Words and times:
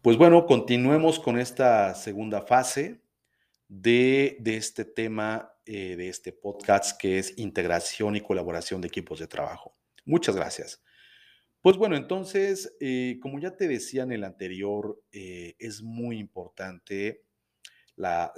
Pues 0.00 0.16
bueno, 0.16 0.46
continuemos 0.46 1.18
con 1.18 1.40
esta 1.40 1.92
segunda 1.96 2.42
fase 2.42 3.02
de, 3.66 4.38
este 4.44 4.84
tema, 4.84 5.52
eh, 5.66 5.96
de 5.96 6.08
este 6.08 6.32
podcast, 6.32 6.96
que 7.00 7.18
es 7.18 7.36
integración 7.36 8.14
y 8.14 8.20
colaboración 8.20 8.80
de 8.80 8.86
equipos 8.86 9.18
de 9.18 9.26
trabajo. 9.26 9.76
Muchas 10.04 10.36
gracias. 10.36 10.84
Pues 11.60 11.76
bueno, 11.76 11.96
entonces, 11.96 12.76
eh, 12.78 13.18
como 13.20 13.40
ya 13.40 13.56
te 13.56 13.66
decía 13.66 14.04
en 14.04 14.12
el 14.12 14.22
anterior, 14.22 15.02
eh, 15.10 15.56
es 15.58 15.82
muy 15.82 16.20
importante 16.20 17.24
la, 17.96 18.32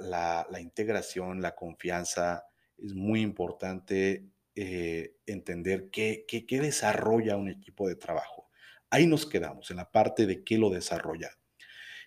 integración, 0.59 1.43
la 1.43 1.53
confianza, 1.53 2.43
es 2.75 2.95
muy 2.95 3.21
importante 3.21 4.31
entender 4.55 5.91
qué 5.91 6.25
desarrolla 6.49 7.37
un 7.37 7.49
equipo 7.49 7.87
de 7.87 7.95
trabajo. 7.95 8.49
Ahí 8.89 9.05
nos 9.05 9.27
quedamos, 9.27 9.69
en 9.69 9.77
la 9.77 9.91
parte 9.91 10.25
de 10.25 10.43
qué 10.43 10.57
lo 10.57 10.71
desarrolla. 10.71 11.29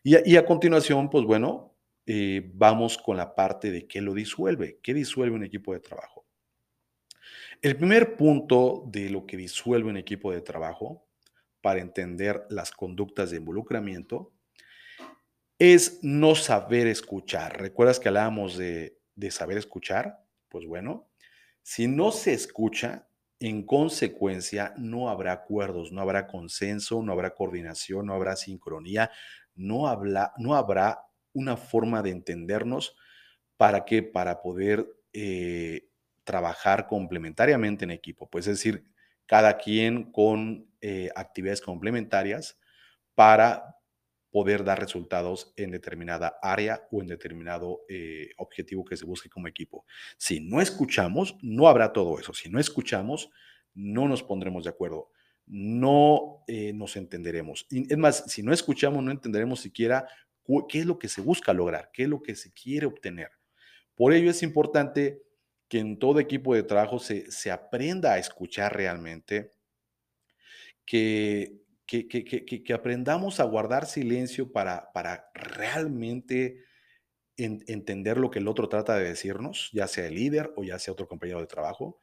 Y 0.07 0.37
a, 0.37 0.45
continuación, 0.45 1.09
pues 1.09 1.25
bueno, 1.25 1.79
eh, 2.05 2.51
vamos 2.53 2.99
con 2.99 3.17
la 3.17 3.35
parte 3.35 3.71
de 3.71 3.87
qué 3.89 4.03
lo 4.03 4.13
disuelve, 4.13 4.79
qué 4.83 4.93
disuelve 4.93 5.35
un 5.35 5.45
equipo 5.45 5.73
de 5.73 5.81
trabajo. 5.81 6.27
El 7.63 7.79
primer 7.79 8.15
punto 8.15 8.85
de 8.87 9.09
lo 9.09 9.25
que 9.25 9.39
disuelve 9.39 9.89
un 9.89 9.97
equipo 9.97 10.31
de 10.31 10.43
trabajo 10.43 11.09
para 11.63 11.81
entender 11.81 12.45
las 12.51 12.71
conductas 12.71 13.31
de 13.31 13.39
involucramiento 13.39 14.35
es 15.59 16.01
no 16.03 16.35
saber 16.35 16.87
escuchar. 16.87 17.59
¿Recuerdas 17.59 17.99
que 17.99 18.09
hablábamos 18.09 18.59
de, 18.59 18.99
de 19.15 19.31
saber 19.31 19.57
escuchar? 19.57 20.23
Pues 20.51 20.67
bueno, 20.67 21.09
si 21.63 21.89
no 21.89 22.13
se 22.13 22.35
escucha, 22.35 23.09
en 23.41 23.63
consecuencia 23.65 24.75
no 24.77 25.09
habrá 25.09 25.33
acuerdos, 25.33 25.93
no 25.93 26.01
habrá 26.01 26.27
consenso, 26.27 27.03
no 27.03 27.13
habrá 27.13 27.35
coordinación, 27.35 28.07
no 28.07 28.15
habrá 28.15 28.37
sincronía, 28.37 29.11
no, 29.55 29.89
habla, 29.89 30.33
no 30.39 30.55
habrá 30.55 31.05
una 31.33 31.57
forma 31.57 32.03
de 32.03 32.11
entendernos 32.11 32.97
para 33.57 33.85
que 33.85 34.03
para 34.03 34.43
poder 34.43 34.87
eh, 35.13 35.89
trabajar 36.25 36.87
complementariamente 36.87 37.85
en 37.85 37.91
equipo, 37.91 38.29
pues 38.29 38.47
es 38.47 38.59
decir, 38.59 38.85
cada 39.27 39.57
quien 39.59 40.11
con 40.13 40.69
eh, 40.81 41.11
actividades 41.15 41.61
complementarias 41.61 42.59
para 43.15 43.77
poder 44.31 44.65
dar 44.65 44.81
resultados 44.81 45.53
en 45.57 45.71
determinada 45.71 46.39
área 46.43 46.89
o 46.91 47.01
en 47.01 47.07
determinado 47.07 47.83
eh, 47.89 48.31
objetivo 48.37 48.85
que 48.85 48.97
se 48.97 49.05
busque 49.05 49.29
como 49.29 49.47
equipo. 49.47 49.87
Si 50.19 50.41
no 50.41 50.61
escuchamos, 50.61 51.37
no 51.41 51.69
habrá 51.69 51.93
todo 51.93 52.19
eso. 52.19 52.35
Si 52.35 52.51
no 52.51 52.59
escuchamos, 52.59 53.31
no 53.75 54.09
nos 54.09 54.25
pondremos 54.25 54.65
de 54.65 54.71
acuerdo, 54.71 55.11
no 55.47 56.43
eh, 56.47 56.73
nos 56.73 56.97
entenderemos. 56.97 57.67
Y 57.71 57.91
es 57.93 57.99
más, 57.99 58.25
si 58.27 58.43
no 58.43 58.53
escuchamos, 58.53 59.03
no 59.03 59.11
entenderemos 59.11 59.61
siquiera 59.61 60.09
qué 60.69 60.81
es 60.81 60.87
lo 60.87 60.99
que 60.99 61.09
se 61.09 61.21
busca 61.21 61.53
lograr, 61.53 61.91
qué 61.93 62.05
es 62.05 62.09
lo 62.09 62.23
que 62.23 62.35
se 62.35 62.53
quiere 62.53 62.87
obtener. 62.87 63.31
Por 63.95 64.13
ello 64.13 64.31
es 64.31 64.43
importante 64.43 65.23
que 65.69 65.79
en 65.79 65.99
todo 65.99 66.21
equipo 66.21 66.55
de 66.55 66.63
trabajo 66.63 66.99
se, 66.99 67.31
se 67.31 67.51
aprenda 67.51 68.13
a 68.13 68.19
escuchar 68.19 68.75
realmente, 68.77 69.53
que, 70.85 71.63
que, 71.87 72.09
que, 72.09 72.25
que, 72.65 72.73
aprendamos 72.75 73.41
a 73.41 73.45
guardar 73.45 73.87
silencio 73.87 74.53
para, 74.53 74.93
para 74.93 75.31
realmente 75.35 76.65
en- 77.37 77.65
entender 77.67 78.19
lo 78.19 78.31
que 78.31 78.39
el 78.39 78.49
otro 78.49 78.69
trata 78.69 78.97
de 78.97 79.05
decirnos, 79.09 79.71
ya 79.73 79.87
sea 79.89 80.07
el 80.07 80.15
líder 80.15 80.53
o 80.57 80.65
ya 80.65 80.79
sea 80.79 80.93
otro 80.93 81.09
compañero 81.09 81.41
de 81.41 81.47
trabajo. 81.47 82.01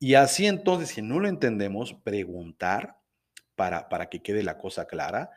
Y 0.00 0.14
así 0.14 0.46
entonces, 0.46 0.88
si 0.88 1.02
no 1.02 1.20
lo 1.20 1.28
entendemos, 1.28 1.94
preguntar 1.94 2.98
para, 3.54 3.88
para 3.88 4.08
que 4.08 4.22
quede 4.22 4.42
la 4.42 4.58
cosa 4.58 4.86
clara. 4.86 5.30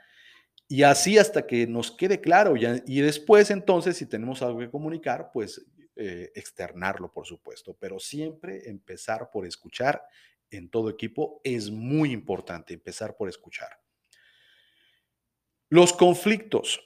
Y 0.67 0.83
así 0.83 1.20
hasta 1.20 1.45
que 1.45 1.67
nos 1.67 1.92
quede 1.92 2.22
claro. 2.22 2.55
y 2.58 3.02
después 3.02 3.52
entonces, 3.52 3.97
si 3.97 4.08
tenemos 4.08 4.42
algo 4.42 4.59
que 4.59 4.72
comunicar, 4.72 5.30
pues 5.31 5.64
eh, 5.95 6.32
externarlo, 6.33 7.11
por 7.11 7.27
supuesto. 7.27 7.77
Pero 7.80 7.99
siempre 7.99 8.67
empezar 8.67 9.30
por 9.30 9.45
escuchar 9.45 10.02
en 10.49 10.70
todo 10.70 10.89
equipo 10.89 11.39
es 11.43 11.70
muy 11.70 12.11
importante, 12.11 12.73
empezar 12.73 13.15
por 13.15 13.30
escuchar. 13.30 13.70
Los 15.70 15.93
conflictos. 15.93 16.82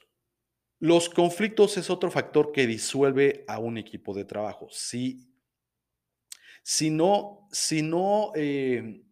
Los 0.78 1.08
conflictos 1.08 1.78
es 1.78 1.88
otro 1.88 2.10
factor 2.10 2.52
que 2.52 2.66
disuelve 2.66 3.44
a 3.48 3.58
un 3.58 3.78
equipo 3.78 4.12
de 4.12 4.24
trabajo. 4.24 4.68
Si, 4.70 5.27
si 6.68 6.90
no, 6.90 7.48
si 7.50 7.80
eh, 8.34 9.02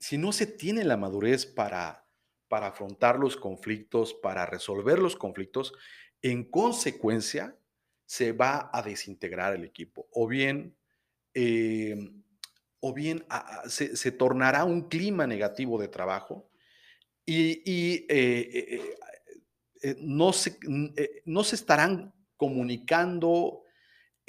se 0.00 0.46
tiene 0.58 0.82
la 0.82 0.96
madurez 0.96 1.46
para, 1.46 2.04
para 2.48 2.66
afrontar 2.66 3.16
los 3.16 3.36
conflictos, 3.36 4.12
para 4.14 4.44
resolver 4.44 4.98
los 4.98 5.14
conflictos, 5.14 5.72
en 6.20 6.50
consecuencia 6.50 7.56
se 8.06 8.32
va 8.32 8.70
a 8.72 8.82
desintegrar 8.82 9.54
el 9.54 9.62
equipo. 9.62 10.08
O 10.10 10.26
bien, 10.26 10.76
eh, 11.32 11.94
o 12.80 12.92
bien 12.92 13.24
se, 13.68 14.10
tornará 14.10 14.64
un 14.64 14.88
clima 14.88 15.28
negativo 15.28 15.80
de 15.80 15.86
trabajo 15.86 16.50
y, 17.24 18.04
eh, 18.08 18.96
no, 20.00 20.32
se, 20.32 20.58
no 21.24 21.44
se 21.44 21.54
estarán 21.54 22.12
comunicando 22.36 23.62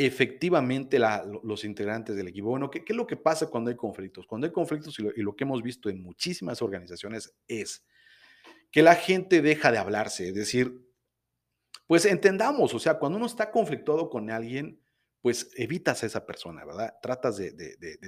efectivamente 0.06 1.00
los 1.44 1.64
integrantes 1.64 2.16
del 2.16 2.28
equipo. 2.28 2.50
Bueno, 2.50 2.70
¿qué, 2.70 2.84
es 2.88 2.96
lo 2.96 3.08
que 3.08 3.18
pasa 3.18 3.48
cuando 3.48 3.70
hay 3.70 3.76
conflictos? 3.76 4.26
Cuando 4.26 4.48
hay 4.48 4.54
conflictos, 4.54 4.98
y 5.00 5.22
lo, 5.22 5.36
que 5.36 5.44
hemos 5.44 5.62
visto 5.62 5.90
en 5.90 6.02
muchísimas 6.02 6.62
organizaciones 6.62 7.34
es 7.48 7.86
que 8.72 8.82
la 8.82 8.96
gente 8.96 9.42
deja 9.42 9.72
de 9.72 9.78
hablarse, 9.78 10.30
es 10.30 10.36
decir, 10.36 10.88
pues 11.88 12.06
entendamos, 12.06 12.74
o 12.74 12.80
sea, 12.80 13.00
cuando 13.00 13.18
uno 13.18 13.26
está 13.26 13.52
conflictuado 13.52 14.10
con 14.10 14.32
alguien, 14.32 14.82
pues 15.22 15.52
evitas 15.56 16.04
a 16.04 16.06
esa 16.06 16.26
persona, 16.26 16.64
¿verdad? 16.64 16.94
Tratas 17.02 17.38
de, 17.38 17.52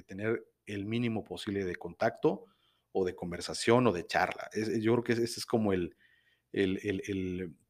tener 0.08 0.46
el 0.66 0.86
mínimo 0.86 1.24
posible 1.24 1.66
de 1.66 1.76
contacto 1.76 2.46
o 2.94 3.04
de 3.04 3.14
conversación 3.14 3.86
o 3.88 3.92
de 3.92 4.08
charla. 4.08 4.50
Yo 4.54 4.94
creo 4.94 5.04
que 5.04 5.14
ese 5.14 5.24
es 5.24 5.46
como 5.46 5.74
el 5.74 5.96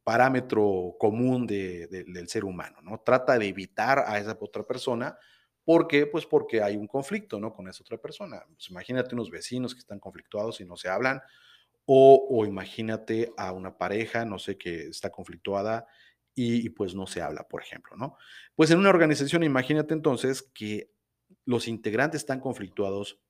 parámetro 0.04 0.96
común 0.98 1.46
de- 1.46 1.86
de- 1.88 2.04
del 2.04 2.28
ser 2.28 2.44
humano, 2.44 2.78
¿no? 2.82 3.00
Trata 3.04 3.38
de 3.38 3.48
evitar 3.48 4.04
a 4.06 4.18
esa 4.18 4.36
otra 4.40 4.62
persona. 4.64 5.18
¿Por 5.64 5.88
qué? 5.88 6.06
Pues 6.06 6.26
porque 6.26 6.62
hay 6.62 6.76
un 6.76 6.86
conflicto, 6.86 7.40
¿no? 7.40 7.54
Con 7.54 7.68
esa 7.68 7.82
otra 7.82 7.98
persona. 7.98 8.44
Pues 8.54 8.68
imagínate 8.70 9.14
unos 9.14 9.30
vecinos 9.30 9.74
que 9.74 9.80
están 9.80 9.98
conflictuados 10.00 10.60
y 10.60 10.66
no 10.66 10.76
se 10.76 10.88
hablan, 10.90 11.22
o, 11.86 12.44
imagínate 12.46 13.32
a 13.36 13.52
una 13.52 13.76
pareja, 13.76 14.24
no 14.24 14.38
sé, 14.38 14.56
que 14.58 14.88
está 14.88 15.10
conflictuada 15.10 15.86
y 16.34 16.68
pues 16.70 16.94
no 16.94 17.06
se 17.06 17.22
habla, 17.22 17.46
por 17.48 17.62
ejemplo, 17.62 17.96
¿no? 17.96 18.16
Pues 18.56 18.70
en 18.70 18.78
una 18.78 18.88
organización, 18.90 19.42
imagínate 19.44 19.94
entonces 19.94 20.42
que 20.42 20.90
los 21.44 21.68
integrantes 21.68 22.22
están 22.22 22.40
conflictuados, 22.40 23.20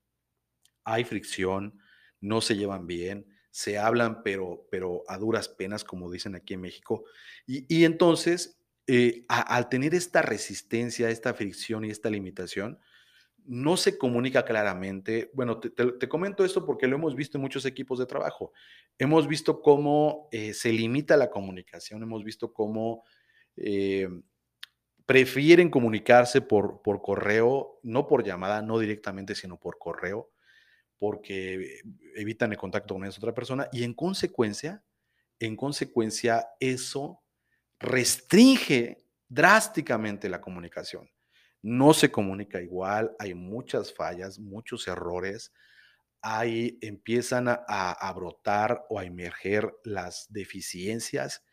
hay 0.85 1.05
fricción, 1.05 1.79
no 2.21 2.41
se 2.41 2.57
llevan 2.57 2.87
bien, 2.87 3.34
se 3.55 3.79
hablan, 3.79 4.25
pero, 4.25 4.67
pero 4.69 5.05
a 5.07 5.17
duras 5.17 5.49
penas, 5.49 5.85
como 5.85 6.11
dicen 6.11 6.35
aquí 6.35 6.55
en 6.55 6.61
México. 6.61 7.05
Y, 7.47 7.65
y 7.73 7.85
entonces, 7.85 8.59
eh, 8.89 9.25
al 9.29 9.69
tener 9.69 9.95
esta 9.95 10.23
resistencia, 10.23 11.09
esta 11.09 11.33
fricción 11.35 11.85
y 11.85 11.91
esta 11.91 12.11
limitación, 12.11 12.81
no 13.45 13.77
se 13.77 13.97
comunica 13.97 14.45
claramente. 14.45 15.31
Bueno, 15.35 15.61
te 15.61 16.09
comento 16.09 16.45
esto 16.45 16.67
porque 16.67 16.89
lo 16.89 16.97
hemos 16.97 17.15
visto 17.15 17.39
en 17.39 17.43
muchos 17.43 17.65
equipos 17.65 18.01
de 18.01 18.07
trabajo. 18.07 18.53
Hemos 18.99 19.29
visto 19.29 19.63
cómo 19.63 20.29
eh, 20.33 20.53
se 20.53 20.73
limita 20.73 21.17
la 21.17 21.31
comunicación, 21.31 22.03
hemos 22.03 22.25
visto 22.25 22.53
cómo 22.53 23.05
eh, 23.57 24.09
prefieren 25.07 25.71
comunicarse 25.71 26.41
por, 26.41 26.83
por 26.83 27.01
correo, 27.03 27.79
no 27.85 28.09
por 28.09 28.25
llamada, 28.25 28.63
no 28.63 28.81
directamente, 28.81 29.37
sino 29.37 29.61
por 29.61 29.79
correo 29.79 30.34
porque 31.05 31.81
evitan 32.15 32.51
el 32.51 32.57
contacto 32.57 32.95
con 32.95 33.05
esa 33.05 33.19
otra 33.19 33.35
persona 33.35 33.69
y 33.71 33.85
en 33.85 33.93
consecuencia, 33.93 34.83
en 35.39 35.55
consecuencia, 35.55 36.49
eso 36.59 37.23
restringe 37.79 39.05
drásticamente 39.29 40.31
la 40.31 40.41
comunicación. 40.41 41.11
No 41.61 41.93
se 41.93 42.11
comunica 42.11 42.63
igual, 42.63 43.15
hay 43.19 43.35
muchas 43.35 43.93
fallas, 43.93 44.39
muchos 44.39 44.89
errores, 44.89 45.53
ahí 46.23 46.79
empiezan 46.81 47.49
a, 47.49 47.53
a- 47.69 48.13
brotar 48.15 48.87
o 48.89 48.99
a 48.99 49.05
emerger 49.05 49.75
las 49.85 50.27
deficiencias 50.31 51.45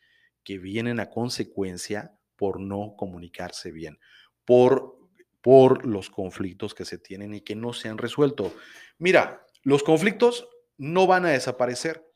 que 0.44 0.56
vienen 0.56 0.98
a 0.98 1.10
consecuencia 1.10 2.18
por 2.36 2.58
no 2.58 2.94
comunicarse 2.96 3.70
bien, 3.70 3.98
por, 4.46 5.01
por 5.42 5.84
los 5.84 6.08
conflictos 6.08 6.74
que 6.74 6.84
se 6.84 6.98
tienen 6.98 7.34
y 7.34 7.40
que 7.40 7.54
no 7.54 7.72
se 7.72 7.88
han 7.88 7.98
resuelto. 7.98 8.54
Mira, 8.98 9.44
los 9.62 9.82
conflictos 9.82 10.48
no 10.78 11.06
van 11.06 11.26
a 11.26 11.30
desaparecer. 11.30 12.08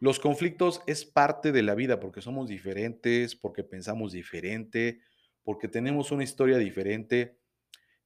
Los 0.00 0.18
conflictos 0.18 0.82
es 0.86 1.04
parte 1.04 1.52
de 1.52 1.62
la 1.62 1.74
vida 1.74 2.00
porque 2.00 2.20
somos 2.20 2.48
diferentes, 2.48 3.36
porque 3.36 3.64
pensamos 3.64 4.12
diferente, 4.12 5.00
porque 5.42 5.68
tenemos 5.68 6.10
una 6.10 6.24
historia 6.24 6.58
diferente 6.58 7.38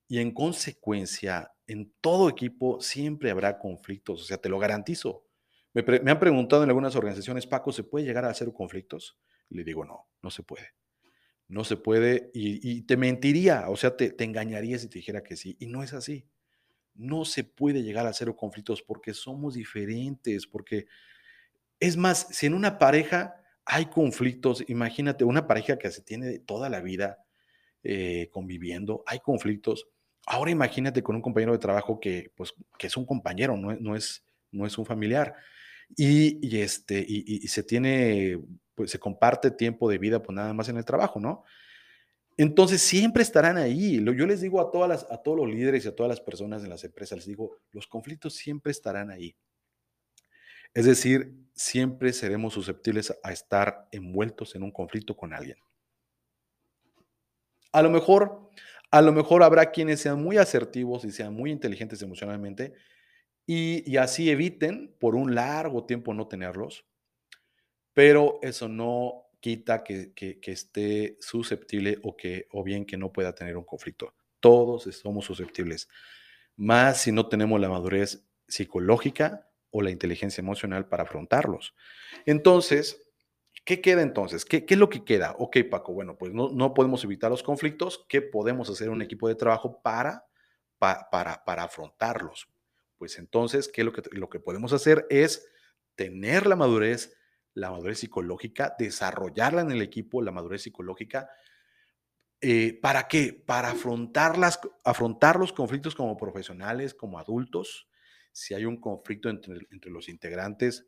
y 0.06 0.18
en 0.18 0.32
consecuencia, 0.32 1.52
en 1.66 1.92
todo 2.00 2.28
equipo 2.28 2.80
siempre 2.80 3.30
habrá 3.30 3.58
conflictos, 3.58 4.22
o 4.22 4.24
sea, 4.24 4.38
te 4.38 4.48
lo 4.48 4.58
garantizo. 4.58 5.24
Me, 5.72 6.10
han 6.10 6.18
preguntado 6.18 6.64
en 6.64 6.68
algunas 6.68 6.96
organizaciones, 6.96 7.46
Paco, 7.46 7.70
¿se 7.70 7.84
puede 7.84 8.04
llegar 8.04 8.24
a 8.24 8.30
hacer 8.30 8.52
conflictos? 8.52 9.18
le 9.50 9.64
digo, 9.64 9.84
no, 9.84 10.08
no 10.22 10.30
se 10.30 10.42
puede. 10.44 10.74
No 11.50 11.64
se 11.64 11.76
puede 11.76 12.30
y, 12.32 12.82
te 12.82 12.96
mentiría, 12.96 13.68
o 13.68 13.76
sea, 13.76 13.96
te, 13.96 14.10
te, 14.10 14.24
engañaría 14.24 14.78
si 14.78 14.88
te 14.88 15.00
dijera 15.00 15.22
que 15.22 15.36
sí. 15.36 15.56
Y 15.58 15.66
no 15.66 15.82
es 15.82 15.92
así. 15.92 16.24
No 16.94 17.24
se 17.24 17.44
puede 17.44 17.82
llegar 17.82 18.06
a 18.06 18.12
cero 18.12 18.36
conflictos 18.36 18.82
porque 18.82 19.14
somos 19.14 19.54
diferentes, 19.54 20.46
porque 20.46 20.86
es 21.80 21.96
más, 21.96 22.28
si 22.30 22.46
en 22.46 22.54
una 22.54 22.78
pareja 22.78 23.42
hay 23.64 23.86
conflictos, 23.86 24.64
imagínate, 24.68 25.24
una 25.24 25.46
pareja 25.46 25.78
que 25.78 25.90
se 25.90 26.02
tiene 26.02 26.38
toda 26.38 26.68
la 26.68 26.80
vida 26.80 27.24
eh, 27.82 28.28
conviviendo, 28.30 29.02
hay 29.06 29.20
conflictos. 29.20 29.88
Ahora 30.26 30.50
imagínate 30.50 31.02
con 31.02 31.16
un 31.16 31.22
compañero 31.22 31.52
de 31.52 31.58
trabajo 31.58 31.98
que, 31.98 32.30
pues, 32.36 32.54
que 32.78 32.86
es 32.86 32.96
un 32.96 33.06
compañero, 33.06 33.56
no, 33.56 33.74
no, 33.74 33.96
es, 33.96 34.24
no 34.52 34.66
es 34.66 34.78
un 34.78 34.86
familiar. 34.86 35.34
Y, 35.96 36.56
este, 36.58 37.04
y, 37.06 37.46
se 37.48 37.62
tiene, 37.64 38.38
pues 38.80 38.92
se 38.92 38.98
comparte 38.98 39.50
tiempo 39.50 39.90
de 39.90 39.98
vida, 39.98 40.22
pues 40.22 40.34
nada 40.34 40.54
más 40.54 40.70
en 40.70 40.78
el 40.78 40.86
trabajo, 40.86 41.20
¿no? 41.20 41.44
Entonces 42.38 42.80
siempre 42.80 43.22
estarán 43.22 43.58
ahí. 43.58 44.02
Yo 44.02 44.26
les 44.26 44.40
digo 44.40 44.58
a, 44.58 44.70
todas 44.70 45.06
a 45.10 45.18
todos 45.18 45.36
los 45.36 45.48
líderes 45.50 45.84
y 45.84 45.88
a 45.88 45.94
todas 45.94 46.08
las 46.08 46.22
personas 46.22 46.64
en 46.64 46.70
las 46.70 46.82
empresas, 46.82 47.18
les 47.18 47.26
digo, 47.26 47.58
los 47.72 47.86
conflictos 47.86 48.34
siempre 48.34 48.72
estarán 48.72 49.10
ahí. 49.10 49.36
Es 50.72 50.86
decir, 50.86 51.34
siempre 51.52 52.14
seremos 52.14 52.54
susceptibles 52.54 53.14
a 53.22 53.32
estar 53.32 53.86
envueltos 53.92 54.54
en 54.54 54.62
un 54.62 54.70
conflicto 54.70 55.14
con 55.14 55.34
alguien. 55.34 55.58
A 57.72 57.82
lo 57.82 57.90
mejor, 57.90 58.48
a 58.90 59.02
lo 59.02 59.12
mejor 59.12 59.42
habrá 59.42 59.72
quienes 59.72 60.00
sean 60.00 60.22
muy 60.22 60.38
asertivos 60.38 61.04
y 61.04 61.10
sean 61.10 61.34
muy 61.34 61.50
inteligentes 61.50 62.00
emocionalmente 62.00 62.72
y, 63.46 63.98
así 63.98 64.30
eviten 64.30 64.96
por 64.98 65.14
un 65.14 65.34
largo 65.34 65.84
tiempo 65.84 66.14
no 66.14 66.28
tenerlos, 66.28 66.86
pero 67.94 68.38
eso 68.42 68.68
no 68.68 69.26
quita 69.40 69.82
que, 69.82 70.12
esté 70.42 71.16
susceptible 71.20 71.98
o, 72.02 72.16
que, 72.16 72.46
o 72.52 72.62
bien 72.62 72.84
que 72.84 72.96
no 72.96 73.12
pueda 73.12 73.34
tener 73.34 73.56
un 73.56 73.64
conflicto. 73.64 74.14
Todos 74.38 74.84
somos 74.94 75.24
susceptibles, 75.24 75.88
más 76.56 77.02
si 77.02 77.12
no 77.12 77.28
tenemos 77.28 77.60
la 77.60 77.68
madurez 77.68 78.24
psicológica 78.46 79.48
o 79.70 79.82
la 79.82 79.90
inteligencia 79.90 80.42
emocional 80.42 80.88
para 80.88 81.04
afrontarlos. 81.04 81.74
Entonces, 82.26 83.02
¿qué 83.64 83.80
queda 83.80 84.02
entonces? 84.02 84.44
¿Qué, 84.44 84.64
es 84.68 84.78
lo 84.78 84.88
que 84.88 85.04
queda? 85.04 85.34
Ok, 85.38 85.58
Paco, 85.70 85.92
bueno, 85.92 86.16
pues 86.18 86.32
no, 86.32 86.50
no 86.50 86.74
podemos 86.74 87.04
evitar 87.04 87.30
los 87.30 87.42
conflictos. 87.42 88.04
¿Qué 88.08 88.20
podemos 88.20 88.68
hacer 88.68 88.90
un 88.90 89.02
equipo 89.02 89.28
de 89.28 89.36
trabajo 89.36 89.80
para, 89.82 90.26
para, 90.78 91.08
para 91.44 91.62
afrontarlos? 91.62 92.48
Pues 92.98 93.18
entonces, 93.18 93.68
¿qué 93.68 93.80
es 93.80 93.84
lo 93.84 93.92
que, 93.92 94.02
lo 94.12 94.28
que 94.28 94.40
podemos 94.40 94.72
hacer? 94.72 95.06
Es 95.08 95.48
tener 95.94 96.46
la 96.46 96.56
madurez, 96.56 97.16
la 97.54 97.70
madurez 97.70 97.98
psicológica, 97.98 98.74
desarrollarla 98.78 99.62
en 99.62 99.70
el 99.72 99.82
equipo, 99.82 100.22
la 100.22 100.32
madurez 100.32 100.62
psicológica. 100.62 101.30
Eh, 102.40 102.78
¿Para 102.80 103.08
qué? 103.08 103.32
Para 103.32 103.70
afrontar, 103.70 104.36
afrontar 104.84 105.36
los 105.38 105.52
conflictos 105.52 105.94
como 105.94 106.16
profesionales, 106.16 106.94
como 106.94 107.18
adultos, 107.18 107.88
si 108.32 108.54
hay 108.54 108.64
un 108.64 108.80
conflicto 108.80 109.28
entre, 109.28 109.66
entre 109.70 109.90
los 109.90 110.08
integrantes, 110.08 110.86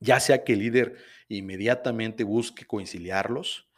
ya 0.00 0.18
sea 0.18 0.42
que 0.42 0.54
el 0.54 0.58
líder 0.58 0.96
inmediatamente 1.28 2.24
busque 2.24 2.64
conciliarlos, 2.64 3.70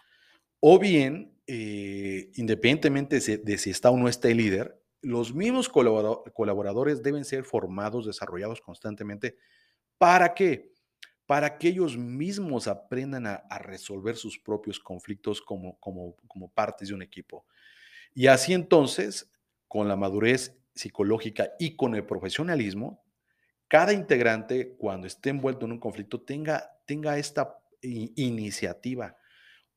o 0.61 0.79
bien, 0.79 1.39
eh, 1.47 2.31
independientemente 2.37 3.21
de, 3.21 3.59
si 3.59 3.71
está 3.71 3.91
o 3.91 3.99
no 3.99 4.09
está 4.09 4.29
el 4.29 4.39
líder, 4.39 4.83
los 5.03 5.35
mismos 5.35 5.69
colaboradores 5.69 7.03
deben 7.03 7.27
ser 7.27 7.45
formados, 7.45 8.07
desarrollados 8.07 8.63
constantemente. 8.63 9.37
¿Para 9.99 10.33
qué? 10.33 10.73
Para 11.27 11.57
que 11.57 11.69
ellos 11.69 11.97
mismos 11.97 12.69
aprendan 12.69 13.27
a, 13.27 13.59
resolver 13.59 14.17
sus 14.17 14.39
propios 14.39 14.79
conflictos 14.79 15.41
como, 15.41 15.79
como, 15.81 16.17
como 16.29 16.51
partes 16.51 16.89
de 16.89 16.95
un 16.95 17.03
equipo. 17.03 17.47
Y 18.15 18.27
así 18.27 18.53
entonces, 18.53 19.31
con 19.67 19.89
la 19.89 19.97
madurez 19.97 20.57
psicológica 20.75 21.53
y 21.59 21.77
con 21.77 21.95
el 21.95 22.05
profesionalismo, 22.05 23.03
cada 23.69 23.93
integrante 23.93 24.77
cuando 24.77 25.07
esté 25.07 25.31
envuelto 25.31 25.67
en 25.67 25.73
un 25.73 25.81
conflicto 25.81 26.21
tenga, 26.21 26.79
tenga 26.87 27.19
esta 27.19 27.59
iniciativa 27.81 29.17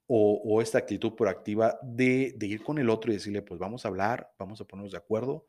o, 0.10 0.62
esta 0.62 0.78
actitud 0.78 1.16
proactiva 1.16 1.78
de, 1.82 2.34
de, 2.38 2.48
ir 2.48 2.64
con 2.64 2.78
el 2.78 2.90
otro 2.90 3.12
y 3.12 3.16
decirle, 3.16 3.42
pues 3.42 3.60
vamos 3.60 3.84
a 3.84 3.90
hablar, 3.90 4.32
vamos 4.40 4.62
a 4.62 4.66
ponernos 4.66 4.94
de 4.94 4.98
acuerdo, 4.98 5.48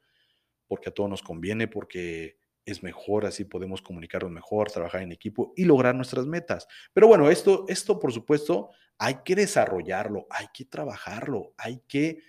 porque 0.67 0.89
a 0.89 0.93
todos 0.93 1.09
nos 1.09 1.23
conviene, 1.23 1.69
porque 1.69 2.38
es 2.71 2.83
mejor, 2.83 3.27
así 3.27 3.45
podemos 3.45 3.81
comunicarnos 3.83 4.31
mejor, 4.31 4.71
trabajar 4.71 5.03
en 5.03 5.13
equipo 5.13 5.53
y 5.57 5.65
lograr 5.65 5.95
nuestras 5.95 6.27
metas. 6.27 6.69
Pero 6.93 7.09
bueno, 7.09 7.31
esto, 7.31 7.65
esto 7.69 7.99
por 7.99 8.13
supuesto 8.13 8.71
hay 8.99 9.19
que 9.25 9.35
desarrollarlo, 9.35 10.27
hay 10.31 10.47
que 10.53 10.65
trabajarlo, 10.65 11.55
hay 11.57 11.83
que 11.89 12.23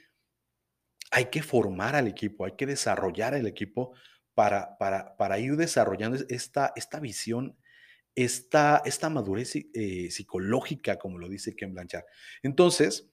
hay 1.12 1.25
que 1.25 1.41
formar 1.41 1.95
al 1.95 2.07
equipo, 2.07 2.45
hay 2.45 2.51
que 2.51 2.68
desarrollar 2.68 3.33
el 3.33 3.47
equipo 3.47 3.94
para, 4.36 4.77
para, 4.77 5.18
para 5.18 5.39
ir 5.39 5.56
desarrollando 5.56 6.19
esta, 6.30 6.71
esta 6.75 7.00
visión, 7.00 7.57
esta, 8.15 8.83
esta 8.85 9.09
madurez 9.09 9.56
eh, 9.56 10.12
psicológica, 10.12 10.97
como 11.00 11.18
lo 11.18 11.27
dice 11.27 11.56
Ken 11.56 11.74
Blanchard. 11.74 12.06
Entonces, 12.44 13.12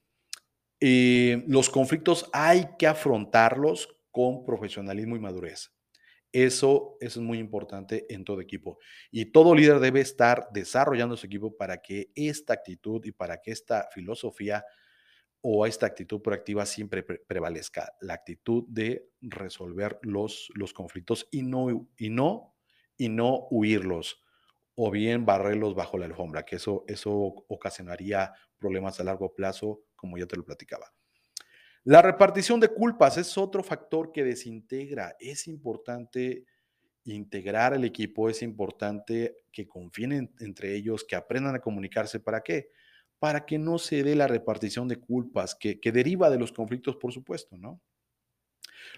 eh, 0.78 1.42
los 1.48 1.70
conflictos 1.70 2.28
hay 2.34 2.68
que 2.78 2.86
afrontarlos 2.86 3.96
con 4.10 4.44
profesionalismo 4.44 5.16
y 5.16 5.20
madurez. 5.20 5.75
Eso, 6.38 6.98
es 7.00 7.16
muy 7.16 7.38
importante 7.38 8.12
en 8.12 8.22
todo 8.22 8.42
equipo. 8.42 8.78
Y 9.10 9.32
todo 9.32 9.54
líder 9.54 9.80
debe 9.80 10.02
estar 10.02 10.48
desarrollando 10.52 11.16
su 11.16 11.24
equipo 11.24 11.56
para 11.56 11.80
que 11.80 12.10
esta 12.14 12.52
actitud 12.52 13.02
y 13.06 13.12
para 13.12 13.40
que 13.40 13.52
esta 13.52 13.88
filosofía 13.90 14.62
o 15.40 15.64
esta 15.64 15.86
actitud 15.86 16.20
proactiva 16.20 16.66
siempre 16.66 17.02
prevalezca, 17.02 17.94
la 18.02 18.12
actitud 18.12 18.64
de 18.68 19.08
resolver 19.22 19.98
los, 20.02 20.50
los 20.54 20.74
conflictos 20.74 21.26
y 21.30 21.40
no, 21.40 21.88
y, 21.96 22.10
no, 22.10 22.54
y 22.98 23.08
no 23.08 23.46
huirlos 23.50 24.22
o 24.74 24.90
bien 24.90 25.24
barrerlos 25.24 25.74
bajo 25.74 25.96
la 25.96 26.04
alfombra, 26.04 26.44
que 26.44 26.56
eso, 26.56 26.84
eso 26.86 27.14
ocasionaría 27.48 28.34
problemas 28.58 29.00
a 29.00 29.04
largo 29.04 29.32
plazo, 29.34 29.84
como 29.94 30.18
ya 30.18 30.26
te 30.26 30.36
lo 30.36 30.44
platicaba. 30.44 30.92
La 31.86 32.02
repartición 32.02 32.60
de 32.60 32.68
culpas 32.68 33.16
es 33.16 33.38
otro 33.38 33.62
factor 33.62 34.12
que 34.12 34.24
desintegra. 34.24 35.16
Es 35.18 35.46
importante 35.46 36.44
integrar 37.04 37.72
el 37.72 37.84
equipo, 37.84 38.28
es 38.28 38.42
importante 38.42 39.36
que 39.50 39.66
confíen 39.66 40.34
entre 40.40 40.74
ellos, 40.74 41.04
que 41.04 41.16
aprendan 41.16 41.54
a 41.54 41.60
comunicarse. 41.60 42.20
¿Para 42.20 42.42
qué? 42.42 42.70
para 43.18 43.46
que 43.46 43.58
no 43.58 43.78
se 43.78 44.02
dé 44.02 44.14
la 44.14 44.28
repartición 44.28 44.88
de 44.88 44.96
culpas 44.96 45.54
que, 45.54 45.78
deriva 45.92 46.30
de 46.30 46.38
los 46.38 46.52
conflictos, 46.52 46.96
por 46.96 47.12
supuesto, 47.12 47.56
¿no? 47.56 47.80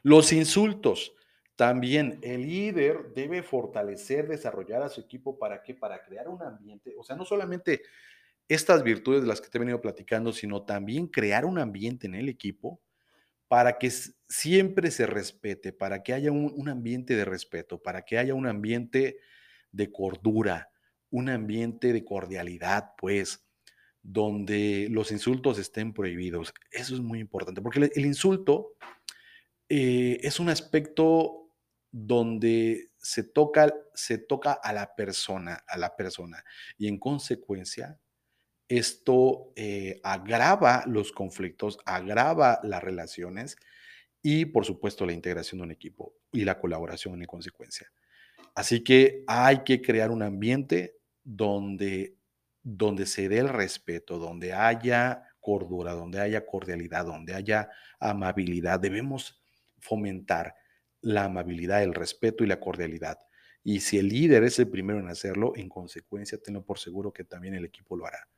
Los 0.03 0.33
insultos. 0.33 1.15
También 1.57 2.21
el 2.23 2.43
líder 2.43 3.13
debe 3.15 3.43
fortalecer, 3.43 4.29
desarrollar 4.29 4.83
a 4.83 4.89
su 4.89 5.01
equipo 5.01 5.39
para 5.39 5.63
qué? 5.63 5.75
Para 5.75 6.03
crear 6.05 6.29
un 6.29 6.41
ambiente, 6.43 6.95
o 6.97 7.03
sea, 7.03 7.17
no 7.17 7.25
solamente 7.25 7.83
estas 8.47 8.83
virtudes 8.83 9.23
de 9.23 9.29
las 9.29 9.41
que 9.41 9.49
te 9.49 9.59
he 9.59 9.61
venido 9.61 9.81
platicando, 9.81 10.33
sino 10.33 10.63
también 10.63 11.09
crear 11.09 11.45
un 11.45 11.59
ambiente 11.59 12.07
en 12.07 12.15
el 12.15 12.29
equipo 12.29 12.81
para 13.49 13.79
que 13.79 13.91
siempre 14.29 14.91
se 14.91 15.07
respete, 15.07 15.73
para 15.73 16.03
que 16.03 16.13
haya 16.13 16.31
un, 16.31 16.69
ambiente 16.69 17.17
de 17.17 17.25
respeto, 17.25 17.83
para 17.83 18.03
que 18.03 18.19
haya 18.19 18.35
un 18.35 18.47
ambiente 18.47 19.19
de 19.73 19.91
cordura, 19.91 20.71
un 21.11 21.31
ambiente 21.31 21.93
de 21.95 22.05
cordialidad, 22.05 22.91
pues, 22.99 23.47
donde 24.03 24.89
los 24.91 25.11
insultos 25.11 25.59
estén 25.59 25.95
prohibidos. 25.95 26.53
Eso 26.71 26.95
es 26.95 27.01
muy 27.01 27.21
importante, 27.21 27.63
porque 27.63 27.91
el, 27.95 28.07
insulto 28.07 28.77
eh, 29.69 30.19
es 30.23 30.39
un 30.39 30.51
aspecto 30.51 31.51
donde 31.91 32.91
se 32.99 33.23
toca, 33.23 33.73
se 33.95 34.19
toca 34.19 34.53
a 34.53 34.75
la 34.75 34.95
persona, 34.95 35.65
a 35.67 35.79
la 35.79 35.97
persona, 35.97 36.45
y 36.77 36.89
en 36.89 36.99
consecuencia, 36.99 37.99
esto 38.69 39.53
eh, 39.57 40.01
agrava 40.03 40.85
los 40.87 41.13
conflictos, 41.13 41.79
agrava 41.85 42.61
las 42.63 42.83
relaciones 42.83 43.57
y, 44.23 44.47
por 44.47 44.65
supuesto, 44.65 45.07
la 45.07 45.13
integración 45.13 45.59
de 45.59 45.65
un 45.65 45.73
equipo 45.73 46.15
y 46.33 46.45
la 46.45 46.59
colaboración 46.59 47.21
en 47.21 47.27
consecuencia. 47.27 47.91
Así 48.55 48.83
que 48.85 49.25
hay 49.27 49.65
que 49.65 49.81
crear 49.81 50.11
un 50.11 50.23
ambiente 50.23 50.97
donde 51.25 52.19
donde 52.63 53.07
se 53.07 53.29
dé 53.29 53.39
el 53.39 53.49
respeto, 53.49 54.19
donde 54.19 54.53
haya 54.53 55.25
cordura, 55.41 55.93
donde 55.93 56.21
haya 56.21 56.45
cordialidad, 56.45 57.07
donde 57.07 57.35
haya 57.35 57.71
amabilidad. 57.99 58.79
Debemos 58.79 59.41
fomentar 59.79 60.55
la 61.01 61.25
amabilidad, 61.25 61.83
el 61.83 61.95
respeto 61.95 62.45
y 62.45 62.47
la 62.47 62.61
cordialidad. 62.61 63.19
Y 63.65 63.81
si 63.81 63.99
el 63.99 64.09
líder 64.09 64.45
es 64.45 64.59
el 64.59 64.69
primero 64.69 64.99
en 64.99 65.09
hacerlo, 65.09 65.53
en 65.57 65.69
consecuencia, 65.69 66.39
tenlo 66.39 66.63
por 66.63 66.79
seguro 66.79 67.13
que 67.13 67.25
también 67.25 67.55
el 67.55 67.65
equipo 67.65 67.97
lo 67.97 68.07
hará. 68.07 68.29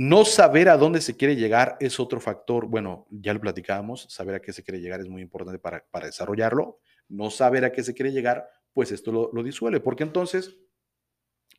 No 0.00 0.24
saber 0.24 0.68
a 0.68 0.76
dónde 0.76 1.00
se 1.00 1.16
quiere 1.16 1.34
llegar 1.34 1.76
es 1.80 1.98
otro 1.98 2.20
factor. 2.20 2.66
Bueno, 2.68 3.08
ya 3.10 3.34
lo 3.34 3.40
platicábamos, 3.40 4.06
saber 4.08 4.36
a 4.36 4.40
qué 4.40 4.52
se 4.52 4.62
quiere 4.62 4.80
llegar 4.80 5.00
es 5.00 5.08
muy 5.08 5.22
importante 5.22 5.58
para, 5.58 5.84
desarrollarlo. 6.04 6.78
No 7.08 7.30
saber 7.30 7.64
a 7.64 7.72
qué 7.72 7.82
se 7.82 7.94
quiere 7.94 8.12
llegar, 8.12 8.48
pues 8.72 8.92
esto 8.92 9.10
lo, 9.10 9.28
lo 9.32 9.42
disuelve, 9.42 9.80
porque 9.80 10.04
entonces 10.04 10.56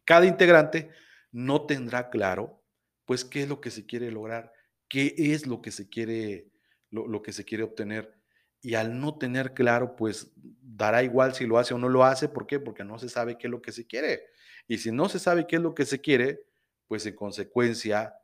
cada 0.06 0.26
integrante 0.26 0.90
no 1.34 1.66
tendrá 1.66 2.10
claro, 2.10 2.64
pues, 3.04 3.26
qué 3.26 3.42
es 3.42 3.50
lo 3.50 3.60
que 3.60 3.72
se 3.72 3.86
quiere 3.86 4.10
lograr, 4.10 4.54
qué 4.88 5.14
es 5.18 5.46
lo 5.46 5.62
que 5.62 5.72
se 5.72 5.90
quiere, 5.90 6.48
lo, 6.92 7.08
lo 7.08 7.22
que 7.22 7.34
se 7.34 7.44
quiere 7.44 7.66
obtener. 7.66 8.22
Y 8.62 8.76
al 8.76 9.02
no 9.02 9.18
tener 9.18 9.54
claro, 9.54 9.98
pues 9.98 10.32
dará 10.38 11.04
igual 11.04 11.36
si 11.36 11.46
lo 11.46 11.58
hace 11.58 11.74
o 11.74 11.78
no 11.78 11.90
lo 11.90 12.06
hace. 12.06 12.30
¿Por 12.30 12.48
qué? 12.48 12.62
Porque 12.62 12.86
no 12.86 13.00
se 13.00 13.10
sabe 13.10 13.38
qué 13.38 13.48
es 13.48 13.52
lo 13.52 13.62
que 13.62 13.74
se 13.74 13.86
quiere. 13.86 14.28
Y 14.66 14.78
si 14.78 14.94
no 14.94 15.10
se 15.10 15.20
sabe 15.20 15.46
qué 15.46 15.58
es 15.58 15.62
lo 15.62 15.76
que 15.76 15.86
se 15.86 16.00
quiere, 16.00 16.46
pues 16.88 17.06
en 17.06 17.18
consecuencia, 17.18 18.16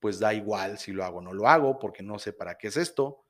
pues 0.00 0.18
da 0.18 0.34
igual 0.34 0.78
si 0.78 0.92
lo 0.92 1.04
hago 1.04 1.18
o 1.18 1.22
no 1.22 1.32
lo 1.32 1.46
hago, 1.46 1.78
porque 1.78 2.02
no 2.02 2.18
sé 2.18 2.32
para 2.32 2.56
qué 2.56 2.68
es 2.68 2.76
esto. 2.76 3.24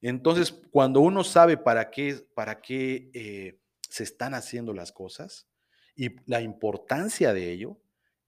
Entonces, 0.00 0.52
cuando 0.70 1.00
uno 1.00 1.24
sabe 1.24 1.56
para 1.56 1.90
qué, 1.90 2.26
para 2.34 2.60
qué 2.60 3.10
eh, 3.14 3.58
se 3.88 4.02
están 4.02 4.34
haciendo 4.34 4.72
las 4.72 4.92
cosas 4.92 5.48
y 5.94 6.16
la 6.26 6.40
importancia 6.40 7.32
de 7.32 7.52
ello, 7.52 7.78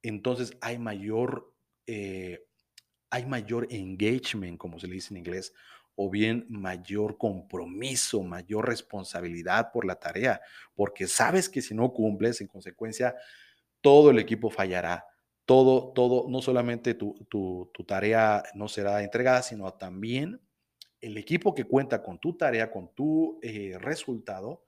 entonces 0.02 0.56
hay 0.60 0.78
mayor, 0.78 1.52
eh, 1.86 2.46
hay 3.10 3.26
mayor 3.26 3.66
engagement, 3.70 4.58
como 4.58 4.78
se 4.78 4.86
le 4.86 4.94
dice 4.94 5.12
en 5.12 5.18
inglés, 5.18 5.52
o 5.96 6.10
bien 6.10 6.46
mayor 6.48 7.16
compromiso, 7.16 8.22
mayor 8.22 8.68
responsabilidad 8.68 9.72
por 9.72 9.86
la 9.86 9.96
tarea, 9.96 10.40
porque 10.74 11.06
sabes 11.06 11.48
que 11.48 11.62
si 11.62 11.74
no 11.74 11.92
cumples, 11.92 12.40
en 12.40 12.46
consecuencia, 12.46 13.16
todo 13.80 14.10
el 14.10 14.18
equipo 14.18 14.50
fallará, 14.50 15.06
todo, 15.46 15.92
todo, 15.92 16.26
no 16.28 16.42
solamente 16.42 16.94
tu, 16.94 17.26
tu, 17.30 17.70
tarea 17.86 18.42
no 18.54 18.68
será 18.68 19.02
entregada, 19.02 19.42
sino 19.42 19.72
también 19.72 20.40
el 21.00 21.16
equipo 21.16 21.54
que 21.54 21.64
cuenta 21.64 22.02
con 22.02 22.18
tu 22.18 22.36
tarea, 22.36 22.70
con 22.70 22.92
tu 22.94 23.38
eh, 23.42 23.78
resultado, 23.80 24.64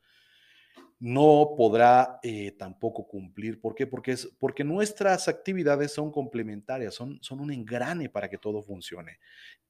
no 1.01 1.55
podrá 1.57 2.19
eh, 2.23 2.53
tampoco 2.53 3.07
cumplir. 3.07 3.61
¿Por 3.61 3.75
qué? 3.75 3.87
Porque, 3.87 4.13
es, 4.13 4.27
porque 4.39 4.65
nuestras 4.65 5.29
actividades 5.29 5.93
son 5.93 6.11
complementarias, 6.11 6.95
son, 6.95 7.19
son 7.23 7.41
un 7.41 7.53
engrane 7.53 8.09
para 8.09 8.29
que 8.29 8.39
todo 8.39 8.63
funcione. 8.63 9.19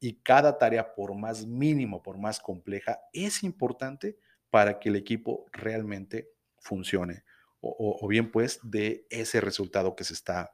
Y 0.00 0.20
cada 0.20 0.56
tarea, 0.58 0.94
por 0.94 1.14
más 1.14 1.46
mínimo, 1.46 2.02
por 2.02 2.18
más 2.18 2.40
compleja, 2.40 3.00
es 3.12 3.42
importante 3.44 4.18
para 4.50 4.78
que 4.78 4.88
el 4.88 4.96
equipo 4.96 5.46
realmente 5.52 6.30
funcione. 6.58 7.24
O, 7.60 8.06
bien 8.06 8.30
pues 8.30 8.60
de 8.62 9.04
ese 9.10 9.40
resultado 9.40 9.96
que 9.96 10.04
se 10.04 10.14
está, 10.14 10.52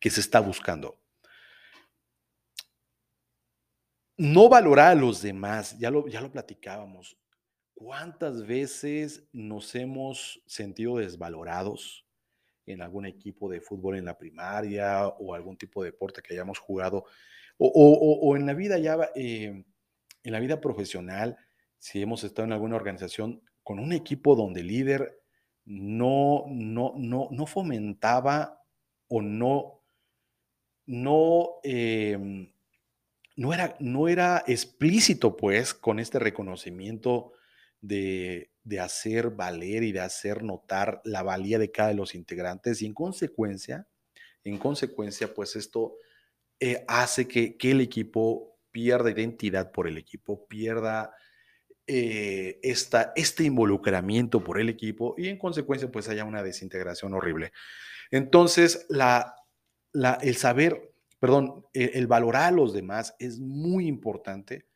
que 0.00 0.10
se 0.10 0.20
está 0.20 0.40
buscando. 0.40 0.98
No 4.16 4.48
valorar 4.48 4.92
a 4.92 4.94
los 4.94 5.22
demás, 5.22 5.76
ya 5.78 5.90
lo, 5.90 6.06
ya 6.06 6.20
lo 6.20 6.30
platicábamos. 6.30 7.18
¿Cuántas 7.74 8.46
veces 8.46 9.28
nos 9.32 9.74
hemos 9.74 10.42
sentido 10.46 10.98
desvalorados 10.98 12.06
en 12.66 12.82
algún 12.82 13.06
equipo 13.06 13.50
de 13.50 13.60
fútbol 13.60 13.96
en 13.96 14.04
la 14.04 14.16
primaria 14.16 15.08
o 15.08 15.34
algún 15.34 15.56
tipo 15.56 15.82
de 15.82 15.90
deporte 15.90 16.22
que 16.22 16.34
hayamos 16.34 16.58
jugado? 16.58 17.04
O, 17.58 18.36
en 18.36 18.46
la 18.46 18.54
vida 18.54 18.78
ya, 18.78 18.96
eh, 19.14 19.64
en 20.22 20.32
la 20.32 20.40
vida 20.40 20.60
profesional, 20.60 21.36
si 21.78 22.00
hemos 22.02 22.22
estado 22.22 22.46
en 22.46 22.52
alguna 22.52 22.76
organización 22.76 23.42
con 23.62 23.78
un 23.78 23.92
equipo 23.92 24.36
donde 24.36 24.60
el 24.60 24.68
líder 24.68 25.20
no, 25.64 26.44
no, 26.48 26.94
no, 26.96 27.28
no 27.30 27.46
fomentaba 27.46 28.61
o 29.14 29.20
no, 29.20 29.82
no, 30.86 31.60
em, 31.64 32.50
no, 33.36 33.52
era, 33.52 33.76
no 33.78 34.08
era 34.08 34.42
explícito, 34.46 35.36
pues, 35.36 35.74
con 35.74 35.98
este 35.98 36.18
reconocimiento 36.18 37.34
de, 37.82 38.48
hacer 38.80 39.28
valer 39.28 39.82
y 39.82 39.92
de 39.92 40.00
hacer 40.00 40.42
notar 40.42 41.02
la 41.04 41.22
valía 41.22 41.58
de 41.58 41.70
cada 41.70 41.90
de 41.90 41.94
los 41.94 42.14
integrantes 42.14 42.80
y 42.80 42.86
en 42.86 42.94
consecuencia, 42.94 43.86
en 44.44 44.56
consecuencia, 44.56 45.34
pues 45.34 45.56
esto 45.56 45.96
eh, 46.58 46.82
hace 46.88 47.28
que, 47.28 47.54
el 47.60 47.82
equipo 47.82 48.56
pierda 48.70 49.10
identidad 49.10 49.72
por 49.72 49.88
el 49.88 49.98
equipo, 49.98 50.46
pierda 50.48 51.14
eh, 51.86 52.60
este 52.62 53.44
involucramiento 53.44 54.42
por 54.42 54.58
el 54.58 54.70
equipo 54.70 55.14
y 55.18 55.28
en 55.28 55.36
consecuencia 55.36 55.90
pues 55.90 56.08
haya 56.08 56.24
una 56.24 56.42
desintegración 56.42 57.12
horrible. 57.12 57.52
Entonces, 58.12 58.86
el 58.88 60.36
saber, 60.36 60.94
perdón, 61.18 61.66
el, 61.72 61.90
el, 61.94 62.06
valorar 62.06 62.44
a 62.44 62.50
los 62.52 62.72
demás 62.72 63.16
es 63.18 63.40
muy 63.40 63.88
importante 63.88 64.66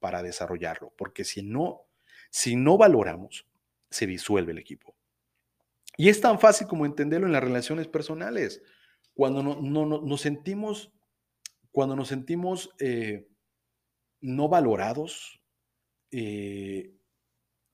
para, 0.00 0.22
desarrollarlo, 0.22 0.92
porque 0.96 1.24
si 1.24 1.42
no, 1.42 1.82
si 2.30 2.56
no 2.56 2.78
valoramos, 2.78 3.46
se 3.90 4.06
disuelve 4.06 4.52
el 4.52 4.58
equipo. 4.58 4.94
Y 5.96 6.08
es 6.08 6.20
tan 6.20 6.38
fácil 6.38 6.66
como 6.66 6.86
entenderlo 6.86 7.26
en 7.26 7.32
las 7.32 7.42
relaciones 7.42 7.88
personales. 7.88 8.62
Cuando 9.14 9.42
no, 9.42 9.60
no, 9.60 10.00
nos 10.00 10.20
sentimos, 10.20 10.92
cuando 11.72 11.96
nos 11.96 12.08
sentimos 12.08 12.70
eh, 12.78 13.28
no 14.20 14.48
valorados, 14.48 15.40
eh, 16.10 16.94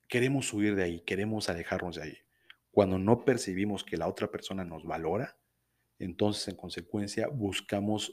queremos 0.07 0.51
huir 0.53 0.75
de 0.75 0.83
ahí, 0.83 0.99
queremos 1.01 1.49
alejarnos 1.49 1.95
de 1.95 2.03
ahí. 2.03 2.17
Cuando 2.75 2.99
no 2.99 3.23
percibimos 3.23 3.85
que 3.85 3.95
la 3.95 4.05
otra 4.05 4.29
persona 4.29 4.65
nos 4.65 4.83
valora, 4.83 5.37
entonces 5.97 6.49
en 6.49 6.57
consecuencia 6.57 7.29
buscamos 7.29 8.11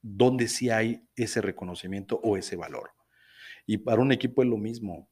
donde 0.00 0.48
sí 0.48 0.70
hay 0.70 1.06
ese 1.16 1.42
reconocimiento 1.42 2.18
o 2.24 2.38
ese 2.38 2.56
valor. 2.56 2.92
Y 3.66 3.76
para 3.76 4.00
un 4.00 4.10
equipo 4.10 4.42
es 4.42 4.48
lo 4.48 4.56
mismo. 4.56 5.10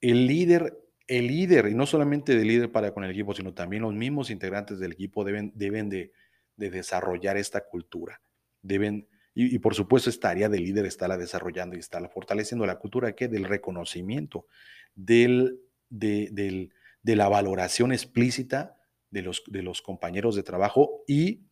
El 0.00 0.26
líder, 0.26 0.76
el 1.06 1.28
líder, 1.28 1.68
y 1.68 1.74
no 1.74 1.86
solamente 1.86 2.32
el 2.32 2.48
líder 2.48 2.72
para 2.72 2.92
con 2.92 3.04
el 3.04 3.12
equipo, 3.12 3.34
sino 3.34 3.54
también 3.54 3.82
los 3.82 3.94
mismos 3.94 4.30
integrantes 4.30 4.80
del 4.80 4.90
equipo 4.90 5.22
deben, 5.22 5.52
deben 5.54 5.88
de, 5.88 6.10
desarrollar 6.56 7.36
esta 7.36 7.60
cultura. 7.64 8.20
Deben, 8.62 9.06
y, 9.32 9.60
por 9.60 9.76
supuesto 9.76 10.10
esta 10.10 10.30
área 10.30 10.48
del 10.48 10.64
líder 10.64 10.86
está 10.86 11.06
la 11.06 11.16
desarrollando 11.16 11.76
y 11.76 11.78
está 11.78 12.00
la 12.00 12.08
fortaleciendo 12.08 12.66
la 12.66 12.80
cultura 12.80 13.14
que 13.14 13.28
del 13.28 13.44
reconocimiento, 13.44 14.48
del, 14.96 15.60
de, 15.88 16.70
de 17.04 17.14
la 17.14 17.28
valoración 17.28 17.92
explícita 17.92 18.76
de 19.10 19.22
los, 19.22 19.44
de 19.46 19.62
los 19.62 19.80
compañeros 19.80 20.34
de 20.34 20.42
trabajo 20.42 21.04
y 21.06 21.46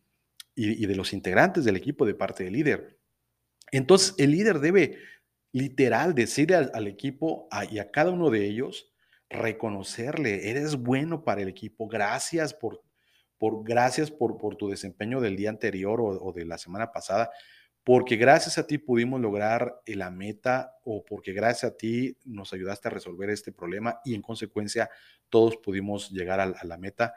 y, 0.55 0.85
de 0.85 0.95
los 0.95 1.13
integrantes 1.13 1.63
del 1.63 1.75
equipo 1.75 2.05
de 2.05 2.15
parte 2.15 2.43
del 2.43 2.53
líder. 2.53 2.99
Entonces, 3.71 4.13
el 4.17 4.31
líder 4.31 4.59
debe 4.59 4.97
literal 5.51 6.13
decirle 6.13 6.55
al, 6.55 6.87
equipo 6.87 7.47
y 7.71 7.79
a 7.79 7.91
cada 7.91 8.11
uno 8.11 8.29
de 8.29 8.45
ellos, 8.45 8.91
reconocerle, 9.29 10.49
eres 10.49 10.75
bueno 10.75 11.23
para 11.23 11.41
el 11.41 11.47
equipo, 11.47 11.87
gracias 11.87 12.53
por, 12.53 12.83
por, 13.37 13.63
gracias 13.63 14.11
por, 14.11 14.37
por 14.37 14.55
tu 14.55 14.69
desempeño 14.69 15.21
del 15.21 15.35
día 15.35 15.49
anterior 15.49 15.99
o, 16.01 16.31
de 16.33 16.45
la 16.45 16.57
semana 16.57 16.91
pasada, 16.91 17.31
porque 17.83 18.15
gracias 18.15 18.57
a 18.57 18.65
ti 18.65 18.77
pudimos 18.77 19.19
lograr 19.19 19.81
la 19.85 20.09
meta 20.09 20.77
o 20.83 21.03
porque 21.03 21.33
gracias 21.33 21.71
a 21.71 21.77
ti 21.77 22.17
nos 22.23 22.53
ayudaste 22.53 22.87
a 22.87 22.91
resolver 22.91 23.29
este 23.29 23.51
problema 23.51 23.99
y 24.05 24.15
en 24.15 24.21
consecuencia 24.21 24.89
todos 25.29 25.57
pudimos 25.57 26.11
llegar 26.11 26.39
a, 26.39 26.63
la 26.63 26.77
meta. 26.77 27.13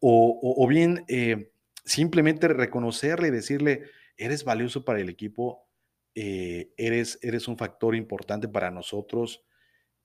O, 0.00 0.66
bien, 0.68 1.04
eh, 1.08 1.50
simplemente 1.84 2.48
reconocerle 2.48 3.28
y 3.28 3.32
decirle, 3.32 3.82
eres 4.16 4.44
valioso 4.44 4.84
para 4.84 5.00
el 5.00 5.08
equipo, 5.08 5.68
eh, 6.14 6.72
eres, 6.76 7.18
eres 7.20 7.46
un 7.48 7.58
factor 7.58 7.94
importante 7.94 8.48
para 8.48 8.70
nosotros 8.70 9.44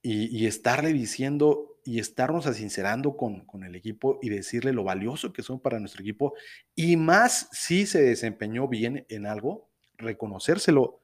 y, 0.01 0.45
estarle 0.47 0.91
diciendo 0.91 1.79
y 1.85 1.99
estarnos 1.99 2.45
asincerando 2.45 3.15
con, 3.15 3.45
con 3.45 3.63
el 3.63 3.75
equipo 3.75 4.19
y 4.21 4.29
decirle 4.29 4.73
lo 4.73 4.83
valioso 4.83 5.31
que 5.31 5.43
son 5.43 5.61
para 5.61 5.79
nuestro 5.79 6.01
equipo 6.01 6.33
y 6.75 6.97
más 6.97 7.47
si 7.53 7.85
se 7.85 8.01
desempeñó 8.01 8.67
bien 8.67 9.05
en 9.07 9.25
algo, 9.25 9.72
reconocérselo 9.97 11.01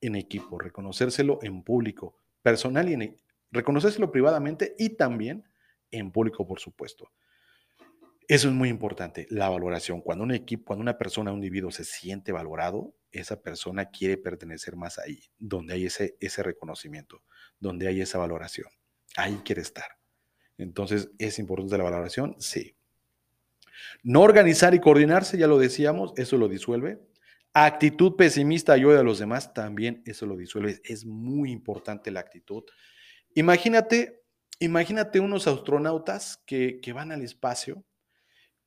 en 0.00 0.16
equipo, 0.16 0.58
reconocérselo 0.58 1.38
en 1.42 1.62
público, 1.62 2.16
personal 2.42 2.88
y 2.88 2.94
en, 2.94 3.16
reconocérselo 3.50 4.10
privadamente 4.10 4.74
y 4.78 4.90
también 4.90 5.44
en 5.90 6.10
público, 6.10 6.46
por 6.46 6.60
supuesto. 6.60 7.10
Eso 8.28 8.48
es 8.48 8.54
muy 8.54 8.68
importante, 8.68 9.26
la 9.28 9.48
valoración. 9.48 10.00
Cuando 10.00 10.22
un 10.22 10.30
equipo, 10.30 10.66
cuando 10.66 10.82
una 10.82 10.96
persona, 10.96 11.32
un 11.32 11.38
individuo 11.38 11.72
se 11.72 11.84
siente 11.84 12.30
valorado, 12.30 12.94
esa 13.10 13.42
persona 13.42 13.86
quiere 13.86 14.16
pertenecer 14.16 14.76
más 14.76 14.98
ahí, 15.00 15.20
donde 15.36 15.74
hay 15.74 15.86
ese, 15.86 16.16
ese 16.20 16.44
reconocimiento, 16.44 17.24
donde 17.58 17.88
hay 17.88 18.00
esa 18.00 18.18
valoración. 18.18 18.68
Ahí 19.16 19.40
quiere 19.44 19.62
estar. 19.62 19.98
Entonces, 20.58 21.10
¿es 21.18 21.40
importante 21.40 21.76
la 21.76 21.84
valoración? 21.84 22.36
Sí. 22.38 22.76
No 24.04 24.20
organizar 24.20 24.74
y 24.74 24.78
coordinarse, 24.80 25.36
ya 25.36 25.48
lo 25.48 25.58
decíamos, 25.58 26.12
eso 26.16 26.36
lo 26.36 26.48
disuelve. 26.48 27.00
Actitud 27.52 28.16
pesimista 28.16 28.72
ayuda 28.72 29.00
a 29.00 29.04
los 29.04 29.18
demás, 29.18 29.52
también 29.52 30.02
eso 30.06 30.26
lo 30.26 30.36
disuelve. 30.36 30.80
Es 30.84 31.04
muy 31.04 31.50
importante 31.50 32.10
la 32.10 32.20
actitud. 32.20 32.64
Imagínate, 33.34 34.22
imagínate 34.60 35.20
unos 35.20 35.46
astronautas 35.46 36.42
que, 36.46 36.80
que 36.80 36.92
van 36.92 37.12
al 37.12 37.22
espacio 37.22 37.84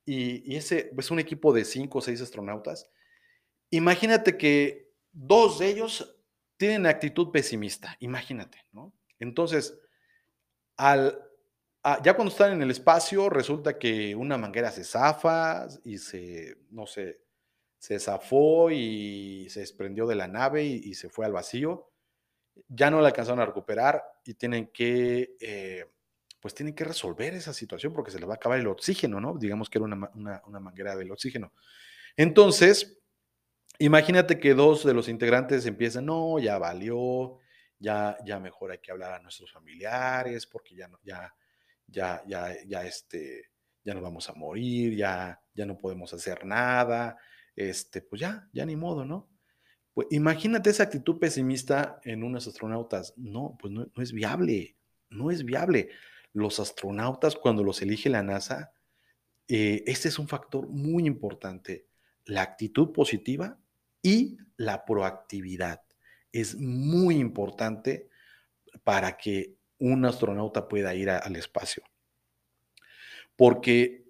y, 0.04 0.56
ese 0.56 0.92
es 0.96 1.10
un 1.10 1.18
equipo 1.18 1.52
de 1.52 1.64
cinco 1.64 1.98
o 1.98 2.02
seis 2.02 2.20
astronautas. 2.20 2.90
Imagínate 3.70 4.36
que 4.36 4.92
dos 5.12 5.58
de 5.58 5.68
ellos 5.68 6.20
tienen 6.56 6.86
actitud 6.86 7.30
pesimista, 7.30 7.96
imagínate, 8.00 8.66
¿no? 8.72 8.94
Entonces, 9.18 9.78
al, 10.76 11.18
ya 12.02 12.14
cuando 12.14 12.30
están 12.30 12.52
en 12.52 12.62
el 12.62 12.70
espacio, 12.70 13.30
resulta 13.30 13.78
que 13.78 14.14
una 14.14 14.38
manguera 14.38 14.70
se 14.70 14.84
zafa 14.84 15.66
y 15.84 15.98
se, 15.98 16.58
no 16.70 16.86
sé, 16.86 17.23
se 17.84 18.00
zafó 18.00 18.70
y 18.70 19.46
se 19.50 19.60
desprendió 19.60 20.06
de 20.06 20.14
la 20.14 20.26
nave 20.26 20.64
y, 20.64 20.94
se 20.94 21.10
fue 21.10 21.26
al 21.26 21.32
vacío. 21.32 21.90
Ya 22.66 22.90
no 22.90 23.02
la 23.02 23.08
alcanzaron 23.08 23.40
a 23.40 23.44
recuperar 23.44 24.02
y 24.24 24.32
tienen 24.32 24.68
que, 24.68 25.36
eh, 25.38 25.84
pues 26.40 26.54
tienen 26.54 26.74
que 26.74 26.84
resolver 26.84 27.34
esa 27.34 27.52
situación 27.52 27.92
porque 27.92 28.10
se 28.10 28.18
les 28.18 28.26
va 28.26 28.32
a 28.32 28.36
acabar 28.36 28.58
el 28.58 28.68
oxígeno, 28.68 29.20
¿no? 29.20 29.36
Digamos 29.36 29.68
que 29.68 29.76
era 29.76 29.84
una, 29.84 30.10
una, 30.14 30.42
una 30.46 30.60
manguera 30.60 30.96
del 30.96 31.12
oxígeno. 31.12 31.52
Entonces, 32.16 33.02
imagínate 33.78 34.40
que 34.40 34.54
dos 34.54 34.82
de 34.86 34.94
los 34.94 35.10
integrantes 35.10 35.66
empiezan, 35.66 36.06
no, 36.06 36.38
ya 36.38 36.56
valió, 36.56 37.38
ya, 37.78 38.16
ya 38.24 38.40
mejor 38.40 38.70
hay 38.70 38.78
que 38.78 38.92
hablar 38.92 39.12
a 39.12 39.20
nuestros 39.20 39.52
familiares 39.52 40.46
porque 40.46 40.74
ya 40.74 40.88
no, 40.88 40.98
ya, 41.02 41.34
ya, 41.86 42.22
ya, 42.26 42.50
ya, 42.66 42.82
este, 42.86 43.50
ya 43.84 43.92
nos 43.92 44.02
vamos 44.02 44.26
a 44.30 44.32
morir, 44.32 44.96
ya, 44.96 45.38
ya 45.52 45.66
no 45.66 45.78
podemos 45.78 46.14
hacer 46.14 46.46
nada, 46.46 47.18
este, 47.56 48.02
pues 48.02 48.20
ya, 48.20 48.48
ya 48.52 48.66
ni 48.66 48.76
modo, 48.76 49.04
¿no? 49.04 49.28
Pues 49.92 50.08
imagínate 50.10 50.70
esa 50.70 50.84
actitud 50.84 51.18
pesimista 51.18 52.00
en 52.04 52.24
unos 52.24 52.46
astronautas. 52.46 53.14
No, 53.16 53.56
pues 53.60 53.72
no, 53.72 53.86
no 53.94 54.02
es 54.02 54.12
viable, 54.12 54.76
no 55.10 55.30
es 55.30 55.44
viable. 55.44 55.90
Los 56.32 56.58
astronautas, 56.58 57.36
cuando 57.36 57.62
los 57.62 57.80
elige 57.80 58.10
la 58.10 58.22
NASA, 58.22 58.72
este 59.46 60.08
es 60.08 60.18
un 60.18 60.28
factor 60.28 60.68
muy 60.68 61.06
importante, 61.06 61.86
la 62.24 62.42
actitud 62.42 62.92
positiva 62.92 63.58
y 64.02 64.38
la 64.56 64.84
proactividad. 64.84 65.82
Es 66.32 66.56
muy 66.56 67.16
importante 67.16 68.08
para 68.82 69.16
que 69.16 69.56
un 69.78 70.04
astronauta 70.04 70.68
pueda 70.68 70.94
ir 70.94 71.10
al 71.10 71.36
espacio. 71.36 71.84
Porque 73.36 74.04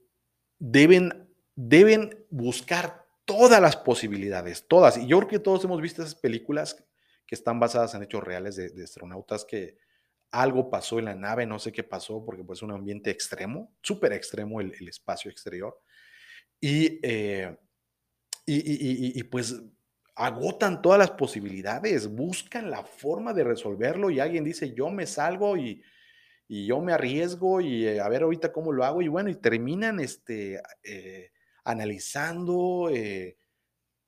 deben, 0.59 1.29
deben 1.55 2.25
buscar 2.31 3.04
todas 3.25 3.61
las 3.61 3.77
posibilidades, 3.77 4.67
todas. 4.69 4.99
Y 4.99 5.07
yo 5.07 5.19
creo 5.19 5.29
que 5.29 5.39
todos 5.39 5.65
hemos 5.65 5.81
visto 5.81 6.03
esas 6.03 6.15
películas 6.15 6.85
que 7.27 7.35
están 7.35 7.59
basadas 7.61 7.95
en 7.95 8.03
hechos 8.03 8.23
reales 8.23 8.57
de, 8.57 8.71
de 8.71 8.85
astronautas 8.85 9.45
que 9.45 9.79
algo 10.35 10.69
pasó 10.69 10.99
en 10.99 11.07
la 11.07 11.15
nave, 11.15 11.47
no 11.47 11.59
sé 11.59 11.73
qué 11.73 11.85
pasó, 11.85 12.25
porque 12.25 12.43
pues 12.43 12.59
es 12.59 12.63
un 12.65 12.73
ambiente 12.73 13.11
extremo, 13.11 13.73
súper 13.83 14.13
extremo 14.13 14.61
el, 14.61 14.75
el, 14.79 14.89
espacio 14.89 15.31
exterior. 15.31 15.81
Y, 16.61 16.99
eh, 17.03 17.57
y, 18.45 18.55
y, 18.55 19.19
y, 19.19 19.23
pues 19.25 19.63
agotan 20.17 20.83
todas 20.83 20.99
las 20.99 21.13
posibilidades, 21.13 22.09
buscan 22.09 22.71
la 22.71 22.85
forma 22.85 23.33
de 23.33 23.45
resolverlo 23.45 24.11
y 24.11 24.21
alguien 24.21 24.45
dice, 24.45 24.73
yo 24.75 24.91
me 24.91 25.07
salgo 25.07 25.57
y, 25.57 25.83
yo 26.49 26.81
me 26.81 26.93
arriesgo 26.93 27.61
y 27.61 27.87
eh, 27.87 28.01
a 28.01 28.09
ver 28.09 28.23
ahorita 28.23 28.53
cómo 28.53 28.71
lo 28.71 28.85
hago 28.85 29.03
y 29.03 29.09
bueno, 29.09 29.31
y 29.31 29.35
terminan 29.35 29.99
este, 29.99 30.61
eh, 30.85 31.33
analizando, 31.65 32.91
eh, 32.91 33.37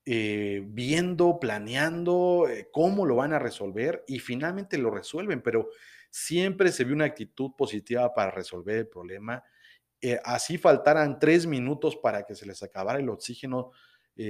eh, 0.04 0.62
viendo, 0.66 1.40
planeando 1.40 2.46
eh, 2.48 2.68
cómo 2.70 3.06
lo 3.06 3.16
van 3.16 3.32
a 3.32 3.38
resolver 3.38 4.04
y 4.06 4.20
finalmente 4.20 4.78
lo 4.78 4.90
resuelven, 4.90 5.42
pero 5.42 5.68
siempre 6.10 6.70
se 6.70 6.84
ve 6.84 6.92
una 6.92 7.06
actitud 7.06 7.52
positiva 7.56 8.14
para 8.14 8.30
resolver 8.30 8.76
el 8.76 8.88
problema. 8.88 9.42
así 10.24 10.58
faltaran 10.58 11.18
tres 11.18 11.46
minutos 11.46 11.96
para 11.96 12.24
que 12.24 12.34
se 12.34 12.46
les 12.46 12.62
acabara 12.62 13.00
el 13.00 13.08
oxígeno 13.08 13.72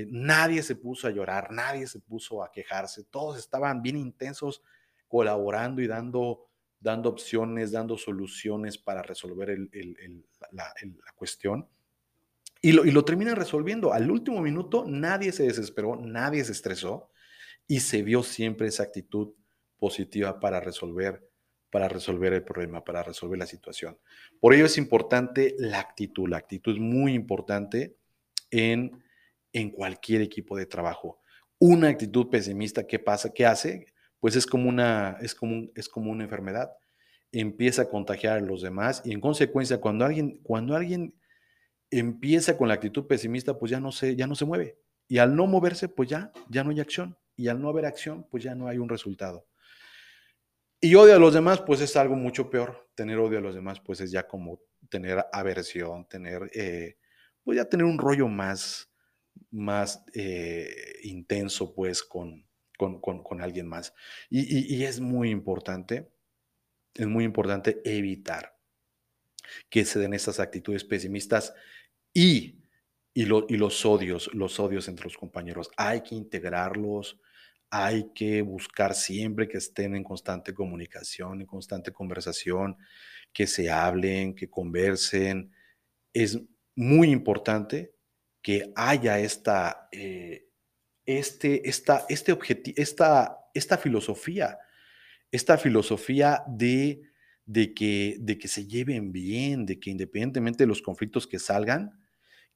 nadie 0.09 0.63
se 0.63 0.75
puso 0.75 1.07
a 1.07 1.11
llorar, 1.11 1.53
nadie 1.53 1.87
se 1.87 2.01
puso 2.01 2.43
a 2.43 2.51
quejarse, 2.51 3.05
todos 3.05 3.39
estaban 3.39 3.83
bien 3.83 3.97
intensos 3.97 4.63
colaborando 5.07 5.81
y 5.81 5.87
dando, 5.87 6.49
dando 6.81 7.09
opciones, 7.09 7.73
dando 7.73 7.97
soluciones 7.97 8.79
para 8.79 9.03
resolver 9.03 9.57
la, 10.51 10.73
cuestión. 11.15 11.69
Y 12.67 12.73
lo, 12.73 12.85
y 12.85 13.05
terminan 13.05 13.37
resolviendo. 13.37 13.93
Al 13.93 14.11
último 14.11 14.41
minuto 14.41 14.85
nadie 14.87 15.33
se 15.33 15.45
desesperó, 15.45 15.97
nadie 15.97 16.45
se 16.45 16.53
estresó 16.53 17.11
y 17.69 17.81
se 17.81 18.03
vio 18.03 18.23
siempre 18.23 18.69
esa 18.69 18.83
actitud 18.83 19.35
positiva 19.79 20.41
para 20.41 20.61
resolver, 20.61 21.29
para 21.71 21.89
resolver 21.89 22.33
el 22.33 22.43
problema, 22.43 22.85
para 22.85 23.03
resolver 23.03 23.39
la 23.39 23.47
situación. 23.47 23.99
Por 24.41 24.55
ello 24.55 24.67
es 24.67 24.79
importante 24.79 25.55
la 25.59 25.81
actitud. 25.81 26.29
La 26.29 26.39
actitud 26.39 26.75
es 26.75 26.81
muy 26.81 27.15
importante 27.15 27.97
en 28.51 29.03
en 29.57 29.71
cualquier 29.71 30.21
equipo 30.21 30.55
de 30.55 30.67
trabajo. 30.67 31.19
Una 31.59 31.89
actitud 31.89 32.29
pesimista, 32.29 32.87
¿qué 32.87 32.99
pasa? 32.99 33.33
¿Qué 33.33 33.47
hace? 33.47 33.87
Pues 34.21 34.37
es 34.37 34.45
como 34.45 34.69
una, 34.69 35.17
es 35.23 35.35
como, 35.35 35.69
es 35.75 35.89
como 35.89 36.11
una 36.11 36.25
enfermedad. 36.25 36.73
Empieza 37.33 37.83
a 37.83 37.89
contagiar 37.89 38.37
a 38.37 38.41
los 38.41 38.61
demás 38.61 39.01
y 39.03 39.13
en 39.13 39.21
consecuencia, 39.21 39.81
cuando 39.81 40.05
alguien, 40.05 40.41
cuando 40.43 40.77
alguien 40.77 41.15
empieza 41.91 42.57
con 42.57 42.69
la 42.69 42.75
actitud 42.75 43.07
pesimista, 43.07 43.59
pues 43.59 43.71
ya 43.71 43.81
no 43.81 43.93
se, 43.93 44.17
ya 44.17 44.27
no 44.27 44.35
se 44.35 44.45
mueve. 44.45 44.79
Y 45.09 45.19
al 45.19 45.37
no 45.37 45.47
moverse, 45.47 45.89
pues 45.89 46.09
ya, 46.09 46.33
ya 46.49 46.65
no 46.65 46.71
hay 46.71 46.81
acción. 46.81 47.17
Y 47.37 47.49
al 47.49 47.61
no 47.61 47.69
haber 47.69 47.87
acción, 47.87 48.27
pues 48.31 48.43
ya 48.43 48.55
no 48.55 48.67
hay 48.69 48.79
un 48.79 48.89
resultado. 48.89 49.47
Y 50.81 50.95
odio 50.95 51.15
a 51.15 51.19
los 51.19 51.35
demás, 51.35 51.61
pues 51.61 51.81
es 51.81 51.97
algo 51.97 52.17
mucho 52.17 52.51
peor. 52.51 52.89
Tener 52.95 53.19
odio 53.19 53.39
a 53.39 53.43
los 53.43 53.55
demás, 53.55 53.81
pues 53.81 54.01
es 54.01 54.11
ya 54.11 54.27
como 54.27 54.61
tener 54.89 55.25
aversión, 55.33 56.09
tener, 56.09 56.51
eh, 56.55 56.97
pues 57.43 57.57
ya 57.57 57.65
tener 57.67 57.87
un 57.87 57.99
rollo 57.99 58.29
más, 58.29 58.91
más 59.51 60.05
eh, 60.15 60.99
intenso 61.03 61.75
pues 61.75 62.03
con, 62.03 62.47
con, 62.79 63.01
con, 63.01 63.23
con, 63.23 63.41
alguien 63.41 63.67
más. 63.67 63.95
Y, 64.29 64.41
y, 64.41 64.77
y, 64.77 64.85
es 64.85 65.01
muy 65.01 65.31
importante, 65.31 66.11
es 66.95 67.07
muy 67.07 67.25
importante 67.25 67.81
evitar 67.85 68.56
que 69.69 69.85
se 69.85 69.99
den 69.99 70.15
estas 70.15 70.41
actitudes 70.41 70.85
pesimistas 70.85 71.55
y, 72.13 72.63
y, 73.15 73.23
y 73.23 73.57
los 73.57 73.87
odios, 73.87 74.31
los 74.35 74.61
odios 74.61 74.89
entre 74.89 75.05
los 75.05 75.17
compañeros. 75.17 75.71
Hay 75.77 76.03
que 76.03 76.15
integrarlos, 76.15 77.19
hay 77.71 78.13
que 78.15 78.43
buscar 78.43 78.95
siempre 78.95 79.49
que 79.49 79.59
estén 79.59 79.97
en 79.97 80.05
constante 80.05 80.55
comunicación, 80.55 81.41
en 81.41 81.47
constante 81.47 81.93
conversación, 81.93 82.77
que 83.33 83.47
se 83.47 83.71
hablen, 83.71 84.35
que 84.35 84.49
conversen. 84.49 85.53
Es 86.13 86.41
muy 86.75 87.11
importante 87.11 87.95
que 88.43 88.73
haya 88.77 89.19
esta, 89.19 89.89
eh, 89.91 90.49
este, 91.05 91.69
esta, 91.69 92.07
este 92.09 92.39
esta, 92.77 93.39
esta 93.53 93.79
filosofía, 93.79 94.59
esta 95.31 95.59
filosofía 95.59 96.45
de, 96.47 97.03
de, 97.47 97.75
que, 97.75 98.17
de 98.21 98.39
que 98.39 98.49
se 98.49 98.67
lleven 98.67 99.13
bien, 99.13 99.67
de 99.67 99.81
que 99.81 99.91
independientemente 99.91 100.65
de 100.65 100.69
los 100.69 100.83
conflictos 100.83 101.27
que 101.27 101.39
salgan, 101.39 101.93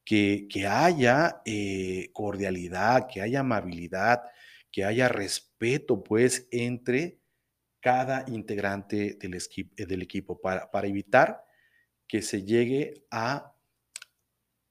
que, 0.04 0.46
que 0.50 0.66
haya 0.66 1.42
eh, 1.44 2.10
cordialidad, 2.12 3.08
que 3.08 3.22
haya 3.22 3.40
amabilidad, 3.40 4.22
que 4.72 4.84
haya 4.84 5.08
respeto, 5.08 6.02
pues, 6.02 6.48
entre 6.50 7.20
cada 7.80 8.24
integrante 8.28 9.16
del, 9.20 9.38
del 9.76 10.02
equipo 10.02 10.40
para, 10.40 10.70
para 10.70 10.88
evitar 10.88 11.44
que 12.06 12.22
se 12.22 12.44
llegue 12.44 13.04
a 13.10 13.54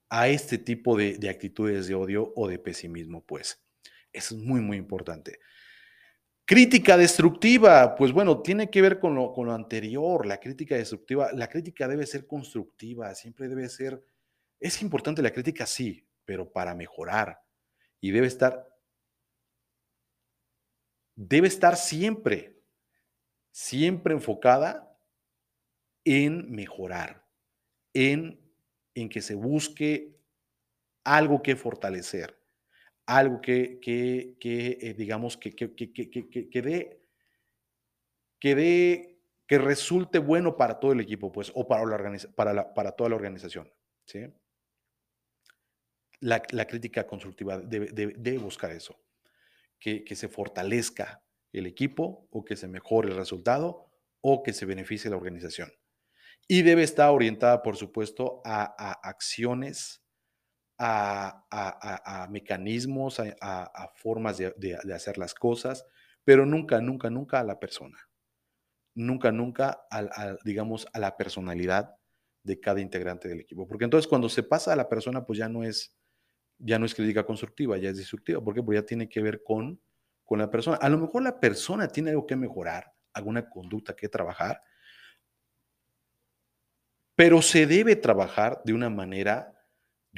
a 0.09 0.27
este 0.27 0.57
tipo 0.57 0.97
de, 0.97 1.17
de, 1.17 1.29
actitudes 1.29 1.87
de 1.87 1.95
odio 1.95 2.33
o 2.35 2.47
de 2.47 2.59
pesimismo, 2.59 3.23
pues. 3.25 3.61
Eso 4.11 4.35
es 4.35 4.41
muy, 4.41 4.59
muy 4.59 4.77
importante. 4.77 5.39
Crítica 6.49 6.97
destructiva, 6.97 7.93
pues 7.93 8.11
bueno, 8.11 8.41
tiene 8.41 8.71
que 8.71 8.81
ver 8.81 8.99
con 8.99 9.13
lo, 9.13 9.31
con 9.33 9.45
lo 9.45 9.53
anterior, 9.53 10.25
la 10.25 10.39
crítica 10.39 10.75
destructiva. 10.75 11.31
La 11.33 11.47
crítica 11.47 11.87
debe 11.87 12.07
ser 12.07 12.25
constructiva, 12.25 13.13
siempre 13.13 13.47
debe 13.47 13.69
ser... 13.69 14.03
Es 14.59 14.81
importante 14.81 15.21
la 15.21 15.31
crítica, 15.31 15.67
sí, 15.67 16.09
pero 16.25 16.51
para 16.51 16.73
mejorar. 16.73 17.39
Y 18.01 18.09
debe 18.09 18.25
estar... 18.25 18.67
Debe 21.15 21.47
estar 21.47 21.75
siempre, 21.75 22.59
siempre 23.51 24.15
enfocada 24.15 24.97
en 26.03 26.49
mejorar, 26.49 27.27
en 27.93 28.39
en 28.95 29.09
que 29.09 29.21
se 29.21 29.35
busque 29.35 30.17
algo 31.03 31.41
que 31.41 31.55
fortalecer, 31.55 32.38
algo 33.09 33.41
que, 33.41 33.79
que, 33.79 34.37
eh, 34.79 34.93
digamos, 34.93 35.35
que, 35.35 35.55
que, 35.55 35.73
que, 35.73 36.61
dé, 36.61 37.01
que 38.39 38.55
dé, 38.55 39.19
que 39.47 39.57
resulte 39.57 40.19
bueno 40.19 40.55
para 40.55 40.79
todo 40.79 40.91
el 40.91 40.99
equipo, 40.99 41.31
pues, 41.31 41.51
o 41.55 41.67
para, 41.67 41.85
la 41.85 42.17
para, 42.35 42.73
para 42.75 42.91
toda 42.91 43.09
la 43.09 43.15
organización, 43.15 43.73
¿sí? 44.05 44.27
La, 46.19 46.43
la 46.51 46.65
crítica 46.65 47.07
constructiva 47.07 47.57
debe, 47.57 47.87
debe, 47.91 48.37
buscar 48.37 48.71
eso, 48.71 49.01
que, 49.79 50.03
que 50.03 50.15
se 50.15 50.27
fortalezca 50.27 51.23
el 51.51 51.65
equipo 51.65 52.27
o 52.29 52.45
que 52.45 52.55
se 52.55 52.67
mejore 52.67 53.09
el 53.09 53.15
resultado 53.15 53.89
o 54.21 54.43
que 54.43 54.53
se 54.53 54.65
beneficie 54.65 55.09
la 55.09 55.17
organización 55.17 55.71
y 56.47 56.61
debe 56.61 56.83
estar 56.83 57.09
orientada, 57.09 57.63
por 57.63 57.75
supuesto, 57.77 58.41
a 58.43 58.91
acciones, 59.07 60.03
a, 60.79 61.45
a, 61.51 62.23
a 62.23 62.27
mecanismos, 62.29 63.19
a, 63.19 63.91
formas 63.95 64.37
de, 64.37 64.53
de, 64.57 64.79
de, 64.81 64.93
hacer 64.93 65.17
las 65.17 65.33
cosas, 65.33 65.85
pero 66.23 66.45
nunca, 66.45 66.79
nunca, 66.79 67.09
nunca 67.09 67.41
a 67.41 67.43
la 67.43 67.59
persona. 67.59 67.97
Nunca, 68.95 69.31
nunca, 69.31 69.81
al, 69.91 70.39
digamos, 70.43 70.87
a 70.93 70.99
la 70.99 71.17
personalidad 71.17 71.95
de 72.43 72.59
cada 72.59 72.79
integrante 72.79 73.27
del 73.27 73.41
equipo. 73.41 73.67
Porque 73.67 73.83
entonces 73.83 74.07
cuando 74.07 74.29
se 74.29 74.41
pasa 74.41 74.71
a 74.71 74.77
la 74.77 74.87
persona, 74.87 75.25
pues 75.25 75.37
ya 75.37 75.49
no 75.49 75.63
es, 75.63 75.93
ya 76.57 76.79
no 76.79 76.85
es 76.85 76.95
crítica 76.95 77.25
constructiva, 77.25 77.77
ya 77.77 77.89
es 77.89 77.97
destructiva. 77.97 78.41
¿Por 78.41 78.55
qué? 78.55 78.63
Porque 78.63 78.79
ya 78.79 78.85
tiene 78.85 79.09
que 79.09 79.21
ver 79.21 79.43
con, 79.43 79.81
con 80.23 80.39
la 80.39 80.49
persona. 80.49 80.77
A 80.77 80.87
lo 80.87 80.97
mejor 80.97 81.23
la 81.23 81.39
persona 81.39 81.89
tiene 81.89 82.11
algo 82.11 82.25
que 82.25 82.37
mejorar, 82.37 82.93
alguna 83.13 83.49
conducta 83.49 83.95
que 83.95 84.07
trabajar, 84.07 84.61
pero 87.15 87.41
se 87.41 87.67
debe 87.67 87.97
trabajar 87.97 88.61
de 88.63 88.71
una 88.71 88.89
manera, 88.89 89.58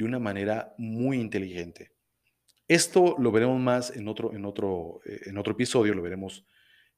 de 0.02 0.08
una 0.08 0.18
manera 0.18 0.74
muy 0.78 1.20
inteligente. 1.20 1.92
Esto 2.66 3.16
lo 3.18 3.30
veremos 3.30 3.60
más 3.60 3.94
en 3.96 4.08
otro, 4.08 4.32
en 4.32 4.44
otro, 4.44 5.00
eh, 5.04 5.20
en 5.26 5.38
otro 5.38 5.52
episodio, 5.52 5.94
lo 5.94 6.02
veremos 6.02 6.44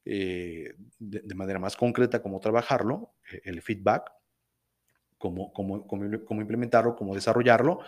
eh, 0.05 0.75
de, 0.99 1.35
manera 1.35 1.59
más 1.59 1.77
concreta 1.77 2.23
cómo 2.23 2.41
trabajarlo, 2.41 3.15
eh, 3.31 3.43
el 3.45 3.61
feedback, 3.61 4.11
cómo, 5.19 5.53
cómo, 5.53 5.87
cómo, 5.87 6.41
implementarlo, 6.41 6.97
cómo 6.97 7.15
desarrollarlo 7.15 7.81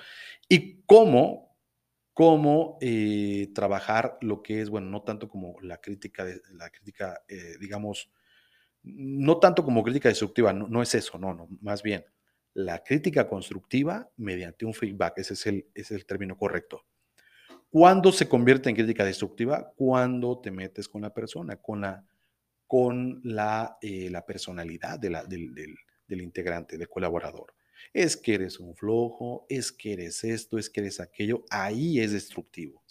y 0.49 0.83
cómo, 0.83 1.57
cómo 2.13 2.79
trabajar 3.55 4.19
lo 4.21 4.43
que 4.43 4.63
es, 4.63 4.71
bueno, 4.71 4.89
no 4.89 5.03
tanto 5.03 5.29
como 5.29 5.57
la 5.61 5.79
crítica, 5.81 6.27
la 6.53 6.71
crítica 6.71 7.23
digamos, 7.61 8.11
no 8.83 9.39
tanto 9.39 9.65
como 9.65 9.83
crítica 9.83 10.09
destructiva, 10.09 10.53
no, 10.53 10.83
es 10.83 10.95
eso, 10.95 11.19
no, 11.19 11.35
no, 11.35 11.49
más 11.61 11.83
bien 11.83 12.05
la 12.57 12.83
crítica 12.83 13.29
constructiva 13.29 14.11
mediante 14.17 14.65
un 14.65 14.73
feedback, 14.73 15.19
ese 15.19 15.35
es 15.35 15.47
el, 15.47 15.67
es 15.75 15.91
el 15.91 16.07
término 16.07 16.39
correcto. 16.39 16.87
¿Cuándo 17.69 18.13
se 18.13 18.31
convierte 18.31 18.71
en 18.71 18.77
crítica 18.77 19.05
destructiva? 19.05 19.75
Cuando 19.77 20.41
te 20.41 20.51
metes 20.51 20.89
con 20.89 21.03
la 21.03 21.13
persona, 21.13 21.57
con 21.57 21.83
la, 21.83 22.03
con 22.67 23.21
la, 23.25 23.77
eh, 23.83 24.11
personalidad 24.27 24.99
del, 24.99 25.77
integrante, 26.09 26.79
del 26.79 26.89
colaborador. 26.89 27.55
Es 27.93 28.17
que 28.17 28.37
eres 28.37 28.59
un 28.59 28.75
flojo, 28.75 29.45
es 29.51 29.71
que 29.71 29.93
eres 29.93 30.25
esto, 30.25 30.57
es 30.57 30.71
que 30.71 30.81
eres 30.81 30.99
aquello. 30.99 31.45
Ahí 31.51 32.01
es 32.01 32.13
destructivo. 32.13 32.83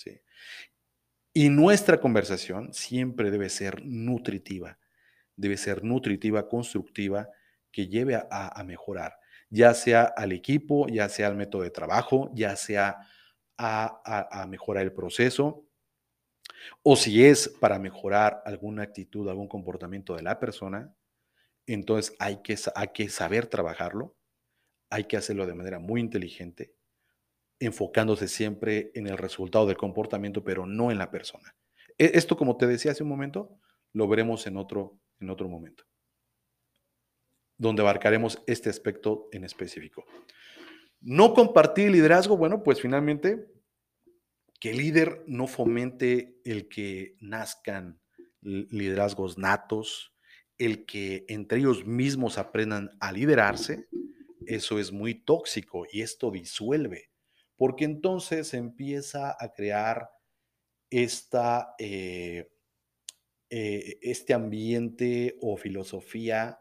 Y 1.34 1.50
nuestra 1.50 2.00
conversación 2.00 2.72
siempre 2.72 3.32
debe 3.32 3.50
ser 3.50 3.84
nutritiva, 3.84 4.78
debe 5.36 5.58
ser 5.58 5.84
nutritiva, 5.84 6.48
constructiva, 6.48 7.30
que 7.72 7.88
lleve 7.88 8.16
a 8.30 8.64
mejorar, 8.64 9.18
ya 9.56 9.74
sea 9.74 10.04
al 10.04 10.34
equipo, 10.34 10.86
ya 10.88 11.08
sea 11.08 11.28
al 11.28 11.38
método 11.38 11.62
de 11.62 11.72
trabajo, 11.72 12.30
ya 12.34 12.58
sea 12.58 12.98
a, 13.58 14.46
mejorar 14.50 14.84
el 14.84 14.92
proceso, 14.92 15.66
o 16.84 16.98
si 16.98 17.24
es 17.24 17.48
para 17.48 17.80
mejorar 17.80 18.42
alguna 18.44 18.84
actitud, 18.84 19.30
algún 19.30 19.48
comportamiento 19.48 20.14
de 20.14 20.24
la 20.24 20.40
persona, 20.42 20.94
entonces 21.68 22.18
hay 22.20 22.42
que, 22.42 22.58
hay 22.76 22.90
que 22.90 23.08
saber 23.08 23.48
trabajarlo, 23.48 24.18
hay 24.90 25.06
que 25.06 25.16
hacerlo 25.16 25.48
de 25.48 25.54
manera 25.54 25.80
muy 25.80 26.02
inteligente, 26.02 26.76
enfocándose 27.58 28.28
siempre 28.28 28.92
en 28.94 29.08
el 29.08 29.18
resultado 29.18 29.66
del 29.68 29.78
comportamiento, 29.78 30.44
pero 30.44 30.66
no 30.66 30.92
en 30.92 30.98
la 30.98 31.12
persona. 31.12 31.56
E, 31.98 32.12
esto, 32.16 32.36
como 32.36 32.58
te 32.58 32.68
decía 32.68 32.92
hace 32.92 33.04
un 33.04 33.10
momento, 33.10 33.58
lo 33.94 34.06
veremos 34.10 34.48
en 34.48 34.58
otro, 34.58 35.00
en 35.22 35.30
otro 35.30 35.48
momento, 35.48 35.86
donde 37.58 37.82
abarcaremos 37.82 38.42
este 38.48 38.70
aspecto 38.70 39.28
en 39.32 39.44
específico. 39.44 40.06
No 41.02 41.34
compartir 41.34 41.92
liderazgo, 41.92 42.38
bueno, 42.38 42.64
pues 42.64 42.82
finalmente 42.82 43.46
que 44.60 44.72
el 44.72 44.78
líder 44.78 45.24
no 45.28 45.48
fomente 45.48 46.40
el 46.44 46.68
que 46.68 47.16
nazcan 47.20 48.00
liderazgos 48.42 49.38
natos, 49.38 50.14
el 50.58 50.86
que 50.86 51.26
entre 51.28 51.60
ellos 51.60 51.86
mismos 51.86 52.38
aprendan 52.38 52.90
a 53.00 53.12
liderarse, 53.12 53.88
eso 54.48 54.80
es 54.80 54.92
muy 54.92 55.14
tóxico 55.14 55.86
y 55.92 56.02
esto 56.02 56.32
disuelve, 56.32 57.12
porque 57.56 57.86
entonces 57.86 58.54
empieza 58.54 59.36
a 59.40 59.52
crear 59.52 60.10
esta, 60.90 61.76
eh, 61.80 62.50
eh, 63.50 63.98
este 64.02 64.34
ambiente 64.34 65.38
o 65.42 65.58
filosofía 65.58 66.60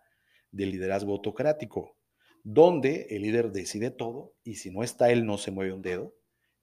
de 0.54 0.66
liderazgo 0.66 1.12
autocrático 1.12 1.96
donde 2.44 3.06
el 3.08 3.22
líder 3.22 3.50
decide 3.50 3.90
todo 3.90 4.34
y 4.44 4.56
si 4.56 4.70
no 4.70 4.82
está 4.82 5.10
él 5.10 5.24
no 5.24 5.38
se 5.38 5.50
mueve 5.50 5.72
un 5.72 5.82
dedo 5.82 6.14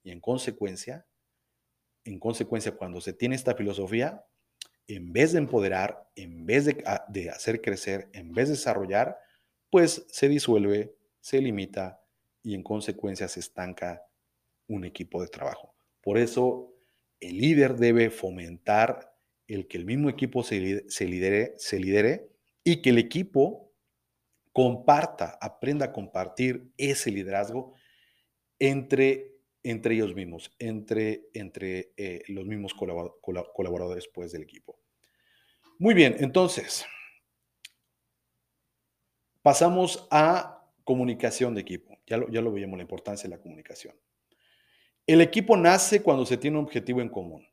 y 0.04 0.12
en 0.12 0.20
consecuencia, 0.20 1.06
en 2.04 2.18
consecuencia 2.18 2.72
cuando 2.72 3.00
se 3.00 3.12
tiene 3.12 3.34
esta 3.34 3.54
filosofía, 3.54 4.24
en 4.86 5.12
vez 5.12 5.32
de 5.32 5.38
empoderar, 5.38 6.08
en 6.14 6.46
vez 6.46 6.64
de, 6.64 6.82
ah, 6.86 7.04
de 7.08 7.30
hacer 7.30 7.60
crecer, 7.60 8.08
en 8.12 8.32
vez 8.32 8.48
de 8.48 8.54
desarrollar, 8.54 9.18
pues 9.70 10.06
se 10.08 10.28
disuelve, 10.28 10.94
se 11.20 11.40
limita 11.40 12.00
y 12.42 12.54
en 12.54 12.62
consecuencia 12.62 13.26
se 13.28 13.40
estanca 13.40 14.04
un 14.68 14.84
equipo 14.84 15.20
de 15.20 15.28
trabajo. 15.28 15.74
Por 16.00 16.16
eso 16.16 16.74
el 17.20 17.38
líder 17.38 17.76
debe 17.76 18.10
fomentar 18.10 19.16
el 19.48 19.66
que 19.66 19.78
el 19.78 19.84
mismo 19.84 20.08
equipo 20.08 20.42
se, 20.42 20.88
se, 20.88 21.06
lidere, 21.06 21.54
se 21.58 21.78
lidere 21.78 22.28
y 22.64 22.82
que 22.82 22.90
el 22.90 22.98
equipo 22.98 23.61
comparta, 24.52 25.38
aprenda 25.40 25.86
a 25.86 25.92
compartir 25.92 26.72
ese 26.76 27.10
liderazgo 27.10 27.74
entre, 28.58 29.34
entre 29.62 29.94
ellos 29.94 30.14
mismos, 30.14 30.54
entre, 30.58 31.28
entre 31.32 31.92
eh, 31.96 32.22
los 32.28 32.44
mismos 32.44 32.74
colaboradores 32.74 34.08
pues, 34.12 34.32
del 34.32 34.42
equipo. 34.42 34.78
Muy 35.78 35.94
bien, 35.94 36.16
entonces, 36.20 36.84
pasamos 39.40 40.06
a 40.10 40.70
comunicación 40.84 41.54
de 41.54 41.62
equipo. 41.62 41.98
Ya 42.06 42.18
lo, 42.18 42.28
ya 42.28 42.42
lo 42.42 42.52
veíamos, 42.52 42.76
la 42.76 42.82
importancia 42.82 43.28
de 43.28 43.36
la 43.36 43.42
comunicación. 43.42 43.96
El 45.06 45.20
equipo 45.20 45.56
nace 45.56 46.02
cuando 46.02 46.26
se 46.26 46.36
tiene 46.36 46.58
un 46.58 46.64
objetivo 46.64 47.00
en 47.00 47.08
común, 47.08 47.48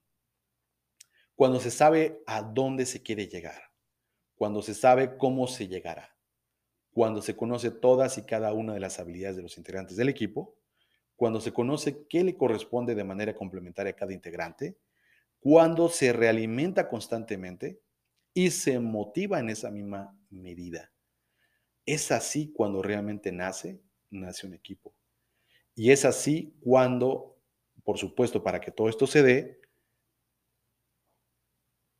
cuando 1.34 1.60
se 1.60 1.72
sabe 1.72 2.22
a 2.28 2.44
dónde 2.44 2.86
se 2.86 3.02
quiere 3.02 3.28
llegar, 3.28 3.72
cuando 4.36 4.62
se 4.62 4.76
sabe 4.76 5.18
cómo 5.18 5.48
se 5.48 5.68
llegará 5.68 6.19
cuando 6.92 7.22
se 7.22 7.36
conoce 7.36 7.72
todas 7.72 8.18
y 8.18 8.24
cada 8.24 8.54
una 8.54 8.74
de 8.74 8.80
las 8.80 9.00
habilidades 9.00 9.38
de 9.38 9.44
los 9.44 9.58
integrantes 9.58 9.98
del 9.98 10.10
equipo, 10.10 10.56
cuando 11.16 11.42
se 11.42 11.52
conoce 11.52 12.06
qué 12.08 12.24
le 12.24 12.38
corresponde 12.38 12.96
de 12.96 13.04
manera 13.04 13.36
complementaria 13.36 13.92
a 13.92 13.96
cada 13.96 14.14
integrante, 14.14 14.78
cuando 15.40 15.90
se 15.90 16.14
realimenta 16.14 16.90
constantemente 16.90 17.82
y 18.34 18.52
se 18.52 18.80
motiva 18.80 19.40
en 19.40 19.50
esa 19.50 19.72
misma 19.72 20.18
medida. 20.30 20.92
Es 21.86 22.12
así 22.12 22.52
cuando 22.54 22.82
realmente 22.82 23.32
nace, 23.32 23.82
nace 24.10 24.48
un 24.48 24.54
equipo. 24.54 24.94
Y 25.76 25.92
es 25.92 26.06
así 26.06 26.56
cuando, 26.62 27.38
por 27.84 27.98
supuesto, 27.98 28.44
para 28.44 28.60
que 28.60 28.72
todo 28.72 28.90
esto 28.90 29.08
se 29.08 29.24
dé, 29.24 29.62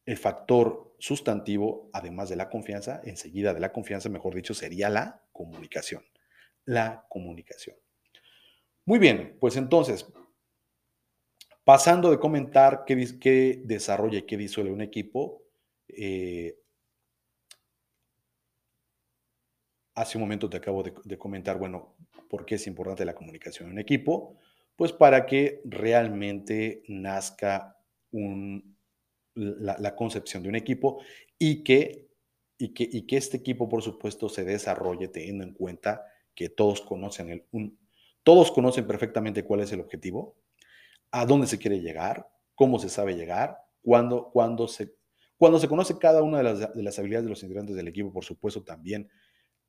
el 0.10 0.18
factor 0.18 0.96
sustantivo, 0.98 1.92
además 1.94 2.30
de 2.30 2.36
la 2.36 2.50
confianza, 2.50 3.00
enseguida 3.04 3.54
de 3.54 3.60
la 3.60 3.72
confianza, 3.72 4.10
mejor 4.10 4.34
dicho, 4.34 4.56
sería 4.56 4.90
la 4.90 5.24
comunicación. 5.32 6.04
La 6.66 7.06
comunicación. 7.08 7.78
Muy 8.86 8.98
bien, 8.98 9.38
pues 9.40 9.56
entonces, 9.56 10.12
pasando 11.64 12.10
de 12.10 12.18
comentar 12.18 12.86
qué, 12.88 13.62
desarrolla 13.64 14.18
y 14.18 14.24
qué 14.24 14.36
disuelve 14.36 14.72
un 14.72 14.82
equipo, 14.82 15.44
eh, 15.88 16.58
hace 19.94 20.18
un 20.18 20.24
momento 20.24 20.50
te 20.50 20.58
acabo 20.58 20.82
de, 20.82 20.92
de, 21.04 21.20
comentar, 21.20 21.60
bueno, 21.60 21.96
por 22.28 22.48
qué 22.48 22.56
es 22.56 22.66
importante 22.66 23.06
la 23.06 23.14
comunicación 23.14 23.68
en 23.68 23.74
un 23.74 23.80
equipo, 23.80 24.40
pues 24.76 24.92
para 24.92 25.28
que 25.28 25.62
realmente 25.66 26.82
nazca 26.88 27.78
un 28.10 28.79
la, 29.40 29.96
concepción 29.96 30.44
de 30.44 30.50
un 30.50 30.56
equipo 30.56 31.02
y 31.38 31.64
que, 31.64 32.10
y, 32.58 32.74
que, 32.74 32.88
y 32.92 33.04
que 33.04 33.18
este 33.18 33.38
equipo, 33.38 33.70
por 33.70 33.82
supuesto, 33.82 34.30
se 34.30 34.44
desarrolle 34.44 35.08
teniendo 35.08 35.44
en 35.44 35.54
cuenta 35.54 36.04
que 36.36 36.50
todos 36.50 36.82
conocen, 36.82 37.30
el, 37.30 37.78
todos 38.24 38.52
conocen 38.52 38.86
perfectamente 38.86 39.44
cuál 39.44 39.62
es 39.62 39.72
el 39.72 39.82
objetivo, 39.82 40.36
a 41.12 41.26
dónde 41.26 41.48
se 41.48 41.58
quiere 41.58 41.80
llegar, 41.80 42.30
cómo 42.56 42.80
se 42.80 42.90
sabe 42.90 43.16
llegar, 43.16 43.58
cuándo, 43.82 44.30
cuándo 44.32 44.68
se, 44.68 44.94
cuando 45.38 45.60
se 45.60 45.68
conoce 45.68 45.98
cada 45.98 46.22
una 46.22 46.40
de 46.40 46.44
las, 46.44 46.74
de 46.74 46.84
las 46.84 47.00
habilidades 47.00 47.26
de 47.26 47.30
los 47.32 47.44
integrantes 47.44 47.76
del 47.76 47.88
equipo, 47.88 48.12
por 48.12 48.26
supuesto, 48.26 48.64
también 48.64 49.10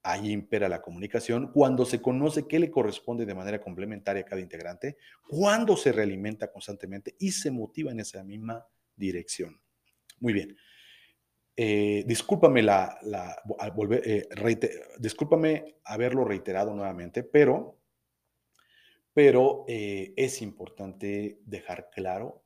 ahí 0.03 0.33
impera 0.33 0.69
la 0.69 0.81
comunicación, 0.81 1.53
cuando 1.53 1.85
se 1.85 2.01
conoce 2.01 2.47
qué 2.47 2.59
le 2.59 2.71
corresponde 2.71 3.27
de 3.27 3.35
manera 3.35 3.61
complementaria 3.61 4.23
a 4.23 4.25
cada 4.25 4.41
integrante, 4.41 4.97
cuando 5.29 5.77
se 5.77 5.93
realimenta 5.93 6.51
constantemente 6.51 7.15
y 7.19 7.33
se 7.33 7.51
motiva 7.51 7.93
en 7.93 8.01
esa 8.01 8.25
misma 8.25 8.67
dirección. 8.97 9.61
Muy 10.19 10.33
bien. 10.33 10.57
Eh, 11.57 12.05
discúlpame 12.07 12.63
la, 12.63 12.99
volver, 13.75 14.03
eh, 14.07 14.29
discúlpame 14.99 15.77
haberlo 15.85 16.25
reiterado 16.25 16.75
nuevamente, 16.75 17.23
pero, 17.23 17.79
pero 19.13 19.65
eh, 19.69 20.15
es 20.17 20.41
importante 20.41 21.41
dejar 21.45 21.91
claro, 21.91 22.45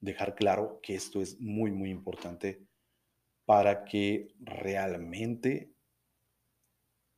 dejar 0.00 0.34
claro 0.34 0.80
que 0.82 0.96
esto 0.96 1.22
es 1.22 1.40
muy, 1.40 1.70
muy 1.70 1.90
importante 1.90 2.66
para 3.46 3.84
que 3.84 4.34
realmente 4.40 5.72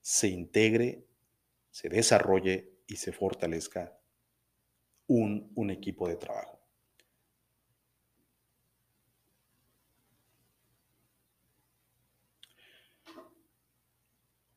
se 0.01 0.29
integre, 0.29 1.05
se 1.71 1.89
desarrolle 1.89 2.79
y 2.87 2.97
se 2.97 3.13
fortalezca 3.13 3.99
un, 5.09 5.51
un 5.57 5.71
equipo 5.71 6.09
de 6.09 6.17
trabajo. 6.17 6.58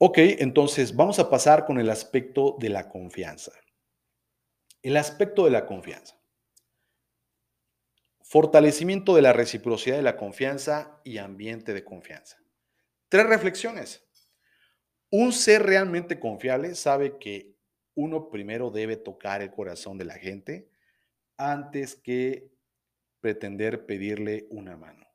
Ok, 0.04 0.18
entonces 0.18 0.96
vamos 0.96 1.20
a 1.20 1.30
pasar 1.30 1.64
con 1.64 1.80
el 1.80 1.88
aspecto 1.88 2.58
de 2.60 2.70
la 2.70 2.90
confianza. 2.90 3.52
El 4.82 4.98
aspecto 4.98 5.46
de 5.46 5.52
la 5.52 5.68
confianza. 5.68 6.20
Fortalecimiento 8.24 9.16
de 9.16 9.22
la 9.22 9.32
reciprocidad 9.32 9.98
de 9.98 10.02
la 10.02 10.18
confianza 10.18 11.00
y 11.04 11.20
ambiente 11.20 11.76
de 11.76 11.84
confianza. 11.84 12.38
Tres 13.10 13.28
reflexiones. 13.28 14.04
Un 15.12 15.34
ser 15.34 15.62
realmente 15.62 16.20
confiable 16.20 16.74
sabe 16.74 17.20
que 17.20 17.56
uno 17.94 18.28
primero 18.32 18.72
debe 18.72 18.98
tocar 18.98 19.44
el 19.44 19.52
corazón 19.52 20.00
de 20.00 20.06
la 20.06 20.16
gente 20.16 20.72
antes 21.38 21.94
que 21.94 22.50
pretender 23.20 23.86
pedirle 23.86 24.48
una 24.50 24.76
mano. 24.76 25.11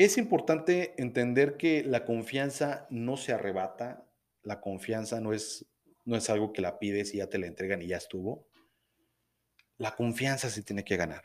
Es 0.00 0.16
importante 0.16 0.94
entender 0.96 1.58
que 1.58 1.84
la 1.84 2.06
confianza 2.06 2.86
no 2.88 3.18
se 3.18 3.34
arrebata, 3.34 4.10
la 4.42 4.58
confianza 4.58 5.20
no 5.20 5.34
es, 5.34 5.66
no 6.06 6.16
es 6.16 6.30
algo 6.30 6.54
que 6.54 6.62
la 6.62 6.78
pides 6.78 7.12
y 7.12 7.18
ya 7.18 7.26
te 7.26 7.36
la 7.36 7.46
entregan 7.46 7.82
y 7.82 7.88
ya 7.88 7.98
estuvo. 7.98 8.48
La 9.76 9.94
confianza 9.94 10.48
se 10.48 10.62
tiene 10.62 10.84
que 10.84 10.96
ganar. 10.96 11.24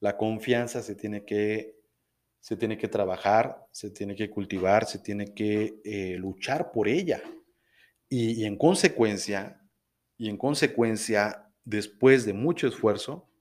La 0.00 0.18
confianza 0.18 0.82
se 0.82 0.94
tiene 0.96 1.24
que, 1.24 1.80
se 2.40 2.58
tiene 2.58 2.76
que 2.76 2.88
trabajar, 2.88 3.66
se 3.70 3.88
tiene 3.88 4.16
que 4.16 4.28
cultivar, 4.28 4.84
se 4.84 4.98
tiene 4.98 5.32
que 5.32 5.80
eh, 5.82 6.16
luchar 6.18 6.72
por 6.72 6.88
ella. 6.88 7.22
Y, 8.06 8.44
en 8.44 8.58
consecuencia, 8.58 9.66
y 10.18 10.28
en 10.28 10.36
consecuencia, 10.36 11.50
después 11.64 12.26
de 12.26 12.34
mucho 12.34 12.68
esfuerzo, 12.68 13.31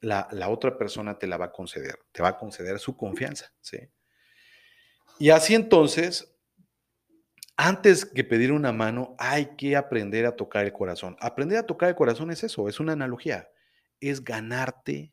la, 0.00 0.28
la, 0.32 0.48
otra 0.48 0.76
persona 0.78 1.18
te 1.18 1.26
la 1.26 1.36
va 1.36 1.46
a 1.46 1.52
conceder, 1.52 1.98
te 2.12 2.22
va 2.22 2.30
a 2.30 2.38
conceder 2.38 2.78
su 2.78 2.96
confianza, 2.96 3.52
¿sí? 3.60 3.78
Y 5.18 5.30
así 5.30 5.54
entonces, 5.54 6.34
antes 7.56 8.06
que 8.06 8.24
pedir 8.24 8.52
una 8.52 8.72
mano, 8.72 9.14
hay 9.18 9.54
que 9.56 9.76
aprender 9.76 10.24
a 10.24 10.34
tocar 10.34 10.64
el 10.64 10.72
corazón. 10.72 11.14
Aprender 11.20 11.58
a 11.58 11.66
tocar 11.66 11.90
el 11.90 11.94
corazón 11.94 12.30
es 12.30 12.42
eso, 12.42 12.68
es 12.68 12.80
una 12.80 12.94
analogía, 12.94 13.50
es 14.00 14.24
ganarte 14.24 15.12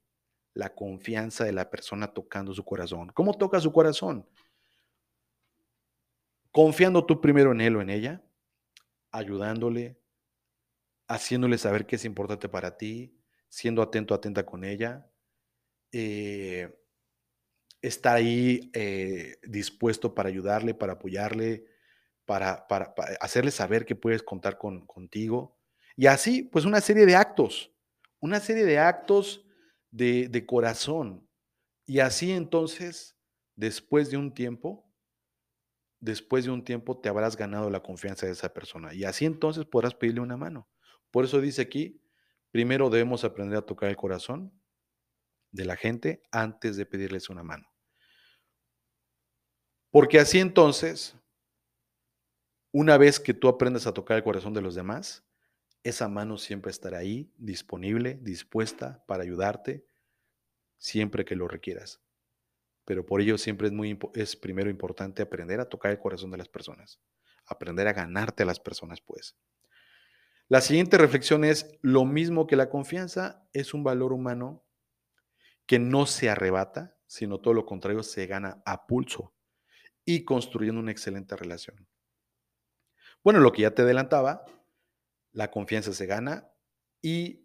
la 0.54 0.74
confianza 0.74 1.44
de 1.44 1.52
la 1.52 1.70
persona 1.70 2.14
tocando 2.14 2.54
su 2.54 2.64
corazón. 2.64 3.10
¿Cómo 3.10 3.34
toca 3.34 3.60
su 3.60 3.74
corazón? 3.74 4.26
Confiando 6.52 7.06
tú 7.06 7.20
primero 7.20 7.52
en 7.52 7.60
él 7.60 7.76
o 7.76 7.82
en 7.82 7.90
ella, 7.90 8.24
ayudándole, 9.12 10.00
haciéndole 11.10 11.58
saber 11.58 11.86
que 11.86 11.98
es 11.98 12.06
importante 12.06 12.48
para 12.48 12.78
ti, 12.78 13.17
siendo 13.58 13.82
atento, 13.82 14.14
atenta 14.14 14.46
con 14.46 14.64
ella, 14.64 15.10
eh, 15.92 16.80
estar 17.82 18.16
ahí 18.16 18.70
eh, 18.72 19.38
dispuesto 19.48 20.14
para 20.14 20.30
ayudarle, 20.30 20.76
para 20.76 20.94
apoyarle, 20.94 21.66
para, 22.24 22.68
para, 22.68 22.94
hacerle 23.20 23.50
saber 23.50 23.84
que 23.84 23.96
puedes 23.96 24.22
contar 24.22 24.60
con, 24.60 24.86
contigo. 24.86 25.58
Y 25.96 26.06
así, 26.06 26.44
pues 26.44 26.66
una 26.66 26.82
serie 26.82 27.08
de 27.08 27.16
actos, 27.16 27.74
una 28.20 28.40
serie 28.40 28.64
de 28.64 28.78
actos 28.78 29.44
de, 29.90 30.28
de 30.28 30.46
corazón. 30.46 31.28
Y 31.88 31.98
así 31.98 32.34
entonces, 32.34 33.18
después 33.56 34.12
de 34.12 34.18
un 34.18 34.36
tiempo, 34.36 34.88
después 36.00 36.46
de 36.46 36.52
un 36.52 36.64
tiempo 36.64 37.00
te 37.00 37.10
habrás 37.10 37.36
ganado 37.36 37.72
la 37.72 37.82
confianza 37.82 38.28
de 38.28 38.34
esa 38.34 38.54
persona. 38.54 38.94
Y 38.94 39.04
así 39.04 39.26
entonces 39.26 39.66
podrás 39.66 39.96
pedirle 39.96 40.22
una 40.22 40.38
mano. 40.38 40.70
Por 41.10 41.26
eso 41.26 41.42
dice 41.42 41.64
aquí, 41.64 42.04
primero 42.52 42.90
debemos 42.90 43.24
aprender 43.24 43.58
a 43.58 43.66
tocar 43.66 43.90
el 43.90 43.96
corazón 43.96 44.52
de 45.52 45.66
la 45.66 45.76
gente 45.76 46.24
antes 46.32 46.78
de 46.78 46.86
pedirles 46.86 47.30
una 47.30 47.44
mano. 47.44 47.72
Porque 49.90 50.20
así 50.20 50.40
entonces 50.40 51.18
una 52.72 52.98
vez 52.98 53.20
que 53.20 53.34
tú 53.34 53.48
aprendas 53.48 53.88
a 53.88 53.94
tocar 53.94 54.18
el 54.18 54.24
corazón 54.24 54.54
de 54.54 54.62
los 54.62 54.76
demás, 54.76 55.26
esa 55.84 56.08
mano 56.08 56.38
siempre 56.38 56.70
estará 56.70 57.00
ahí, 57.00 57.32
disponible, 57.38 58.20
dispuesta 58.22 59.04
para 59.08 59.24
ayudarte, 59.24 59.88
siempre 60.78 61.26
que 61.26 61.36
lo 61.36 61.48
requieras. 61.48 62.02
Pero 62.86 63.06
por 63.06 63.22
ello 63.22 63.38
siempre 63.38 63.68
es, 63.68 63.74
muy, 63.74 63.98
es 64.14 64.36
primero 64.36 64.70
importante 64.70 65.24
aprender 65.24 65.60
a 65.60 65.70
tocar 65.70 65.92
el 65.92 66.00
corazón 66.00 66.30
de 66.30 66.38
las 66.38 66.50
personas, 66.50 67.00
aprender 67.48 67.88
a 67.88 67.94
ganarte 67.94 68.44
a 68.44 68.46
las 68.46 68.60
personas, 68.60 69.02
pues. 69.02 69.36
La 70.50 70.62
siguiente 70.62 70.98
reflexión 70.98 71.44
es, 71.44 71.78
lo 71.82 72.06
mismo 72.06 72.48
que 72.48 72.56
la 72.56 72.70
confianza, 72.70 73.46
es 73.52 73.74
un 73.74 73.84
valor 73.84 74.14
humano 74.14 74.66
que 75.66 75.78
no 75.78 76.06
se 76.06 76.30
arrebata, 76.30 76.98
sino 77.06 77.40
todo 77.40 77.54
lo 77.54 77.66
contrario, 77.66 78.02
se 78.02 78.26
gana 78.28 78.62
a 78.66 78.88
pulso 78.88 79.34
y 80.06 80.24
construyendo 80.24 80.80
una 80.80 80.92
excelente 80.92 81.36
relación. 81.36 81.86
Bueno, 83.24 83.42
lo 83.42 83.52
que 83.52 83.64
ya 83.64 83.72
te 83.72 83.82
adelantaba, 83.82 84.46
la 85.34 85.52
confianza 85.52 85.92
se 85.92 86.06
gana 86.06 86.50
y, 87.02 87.44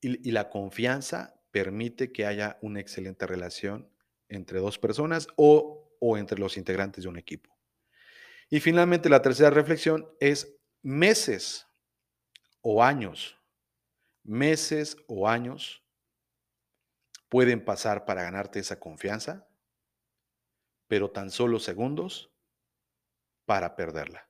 la 0.00 0.48
confianza 0.48 1.38
permite 1.50 2.12
que 2.12 2.24
haya 2.24 2.58
una 2.62 2.80
excelente 2.80 3.26
relación 3.26 3.90
entre 4.28 4.60
dos 4.60 4.78
personas 4.78 5.26
o, 5.36 5.92
o 6.00 6.16
entre 6.16 6.38
los 6.38 6.56
integrantes 6.56 7.02
de 7.02 7.10
un 7.10 7.18
equipo. 7.18 7.58
Y 8.48 8.60
finalmente, 8.60 9.10
la 9.10 9.20
tercera 9.20 9.50
reflexión 9.50 10.08
es 10.20 10.56
meses 10.82 11.67
o 12.70 12.82
años, 12.82 13.36
meses 14.24 14.96
o 15.06 15.28
años 15.28 15.82
pueden 17.28 17.64
pasar 17.64 18.04
para 18.04 18.22
ganarte 18.22 18.58
esa 18.58 18.78
confianza, 18.78 19.48
pero 20.86 21.10
tan 21.10 21.30
solo 21.30 21.58
segundos 21.58 22.30
para 23.46 23.76
perderla 23.76 24.28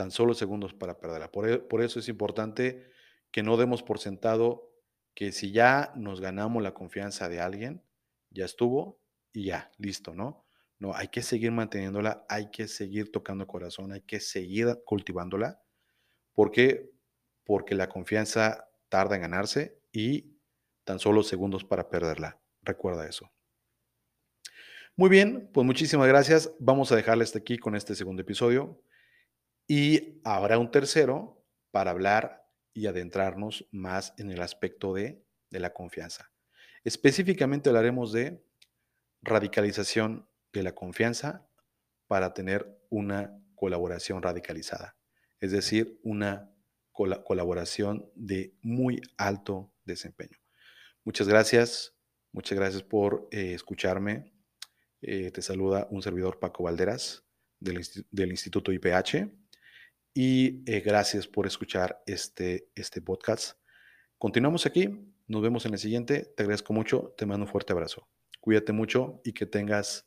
tan 0.00 0.10
solo 0.10 0.32
segundos 0.32 0.72
para 0.72 0.98
perderla. 0.98 1.26
E, 1.26 1.58
por, 1.58 1.82
eso 1.82 1.98
es 1.98 2.08
importante 2.08 2.90
que 3.30 3.42
no 3.42 3.58
demos 3.58 3.82
por 3.82 3.98
sentado 3.98 4.72
que 5.14 5.30
si 5.30 5.52
ya 5.52 5.92
nos 5.94 6.22
ganamos 6.22 6.62
la 6.62 6.72
confianza 6.72 7.28
de 7.28 7.38
alguien, 7.38 7.84
ya 8.30 8.46
estuvo 8.46 8.98
y 9.30 9.44
ya, 9.48 9.70
listo, 9.76 10.14
¿no? 10.14 10.46
No, 10.78 10.94
hay 10.94 11.08
que 11.08 11.20
seguir 11.20 11.52
manteniéndola, 11.52 12.24
hay 12.30 12.50
que 12.50 12.66
seguir 12.66 13.12
tocando 13.12 13.46
corazón, 13.46 13.92
hay 13.92 14.00
que 14.00 14.20
seguir 14.20 14.82
cultivándola. 14.86 15.62
¿Por 16.32 16.50
qué? 16.50 16.90
Porque 17.50 17.74
la 17.74 17.88
confianza 17.88 18.70
tarda 18.88 19.16
en 19.16 19.22
ganarse 19.22 19.82
y 19.90 20.38
tan 20.84 21.00
solo 21.00 21.24
segundos 21.24 21.64
para 21.64 21.88
perderla. 21.88 22.40
Recuerda 22.62 23.08
eso. 23.08 23.28
Muy 24.94 25.10
bien, 25.10 25.50
pues 25.52 25.66
muchísimas 25.66 26.06
gracias. 26.06 26.52
Vamos 26.60 26.92
a 26.92 26.94
dejarle 26.94 27.24
hasta 27.24 27.40
aquí 27.40 27.58
con 27.58 27.74
este 27.74 27.96
segundo 27.96 28.22
episodio. 28.22 28.84
Y 29.66 30.20
habrá 30.22 30.58
un 30.58 30.70
tercero 30.70 31.44
para 31.72 31.90
hablar 31.90 32.48
y 32.72 32.86
adentrarnos 32.86 33.66
más 33.72 34.14
en 34.16 34.30
el 34.30 34.42
aspecto 34.42 34.94
de, 34.94 35.20
la 35.50 35.72
confianza. 35.72 36.30
Específicamente 36.84 37.68
hablaremos 37.68 38.12
de 38.12 38.44
radicalización 39.22 40.28
de 40.52 40.62
la 40.62 40.76
confianza 40.76 41.48
para 42.06 42.32
tener 42.32 42.80
una 42.90 43.42
colaboración 43.56 44.22
radicalizada, 44.22 44.96
es 45.40 45.50
decir, 45.50 45.98
una 46.04 46.49
colaboración 47.24 48.10
de 48.14 48.54
muy 48.62 49.00
alto 49.16 49.72
desempeño. 49.84 50.38
Muchas 51.04 51.28
gracias, 51.28 51.94
muchas 52.32 52.58
gracias 52.58 52.82
por 52.82 53.28
eh, 53.30 53.54
escucharme. 53.54 54.32
Eh, 55.02 55.30
te 55.30 55.42
saluda 55.42 55.88
un 55.90 56.02
servidor 56.02 56.38
Paco 56.38 56.64
Valderas 56.64 57.24
del, 57.58 57.80
del 58.10 58.30
Instituto 58.30 58.72
IPH 58.72 59.30
y 60.12 60.62
eh, 60.70 60.80
gracias 60.80 61.26
por 61.26 61.46
escuchar 61.46 62.02
este, 62.06 62.68
este 62.74 63.00
podcast. 63.00 63.58
Continuamos 64.18 64.66
aquí, 64.66 64.88
nos 65.28 65.42
vemos 65.42 65.64
en 65.66 65.72
el 65.72 65.78
siguiente, 65.78 66.32
te 66.36 66.42
agradezco 66.42 66.72
mucho, 66.72 67.14
te 67.16 67.26
mando 67.26 67.46
un 67.46 67.50
fuerte 67.50 67.72
abrazo. 67.72 68.08
Cuídate 68.40 68.72
mucho 68.72 69.20
y 69.24 69.32
que 69.32 69.46
tengas 69.46 70.06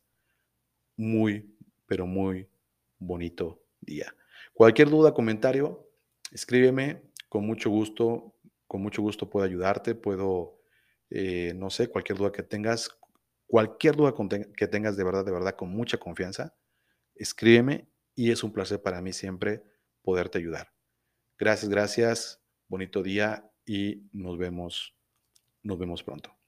muy, 0.97 1.55
pero 1.85 2.05
muy 2.05 2.49
bonito 2.99 3.63
día. 3.79 4.15
Cualquier 4.53 4.89
duda, 4.89 5.13
comentario, 5.13 5.89
escríbeme, 6.33 7.01
con 7.29 7.45
mucho 7.45 7.69
gusto, 7.69 8.35
con 8.67 8.81
mucho 8.81 9.01
gusto 9.01 9.29
puedo 9.29 9.45
ayudarte, 9.45 9.95
puedo, 9.95 10.59
eh, 11.09 11.53
no 11.55 11.69
sé, 11.69 11.87
cualquier 11.87 12.17
duda 12.17 12.31
que 12.31 12.43
tengas, 12.43 12.89
cualquier 13.47 13.95
duda 13.95 14.13
que 14.57 14.67
tengas 14.67 14.97
de 14.97 15.03
verdad, 15.03 15.23
de 15.25 15.31
verdad, 15.31 15.55
con 15.55 15.69
mucha 15.69 15.97
confianza, 15.97 16.55
escríbeme 17.15 17.87
y 18.15 18.31
es 18.31 18.43
un 18.43 18.51
placer 18.51 18.81
para 18.81 19.01
mí 19.01 19.13
siempre 19.13 19.63
poderte 20.01 20.39
ayudar. 20.39 20.73
Gracias, 21.37 21.69
gracias. 21.69 22.41
Bonito 22.67 23.03
día 23.03 23.51
y 23.65 24.09
nos 24.11 24.37
vemos, 24.37 24.95
nos 25.61 25.77
vemos 25.77 26.03
pronto. 26.03 26.42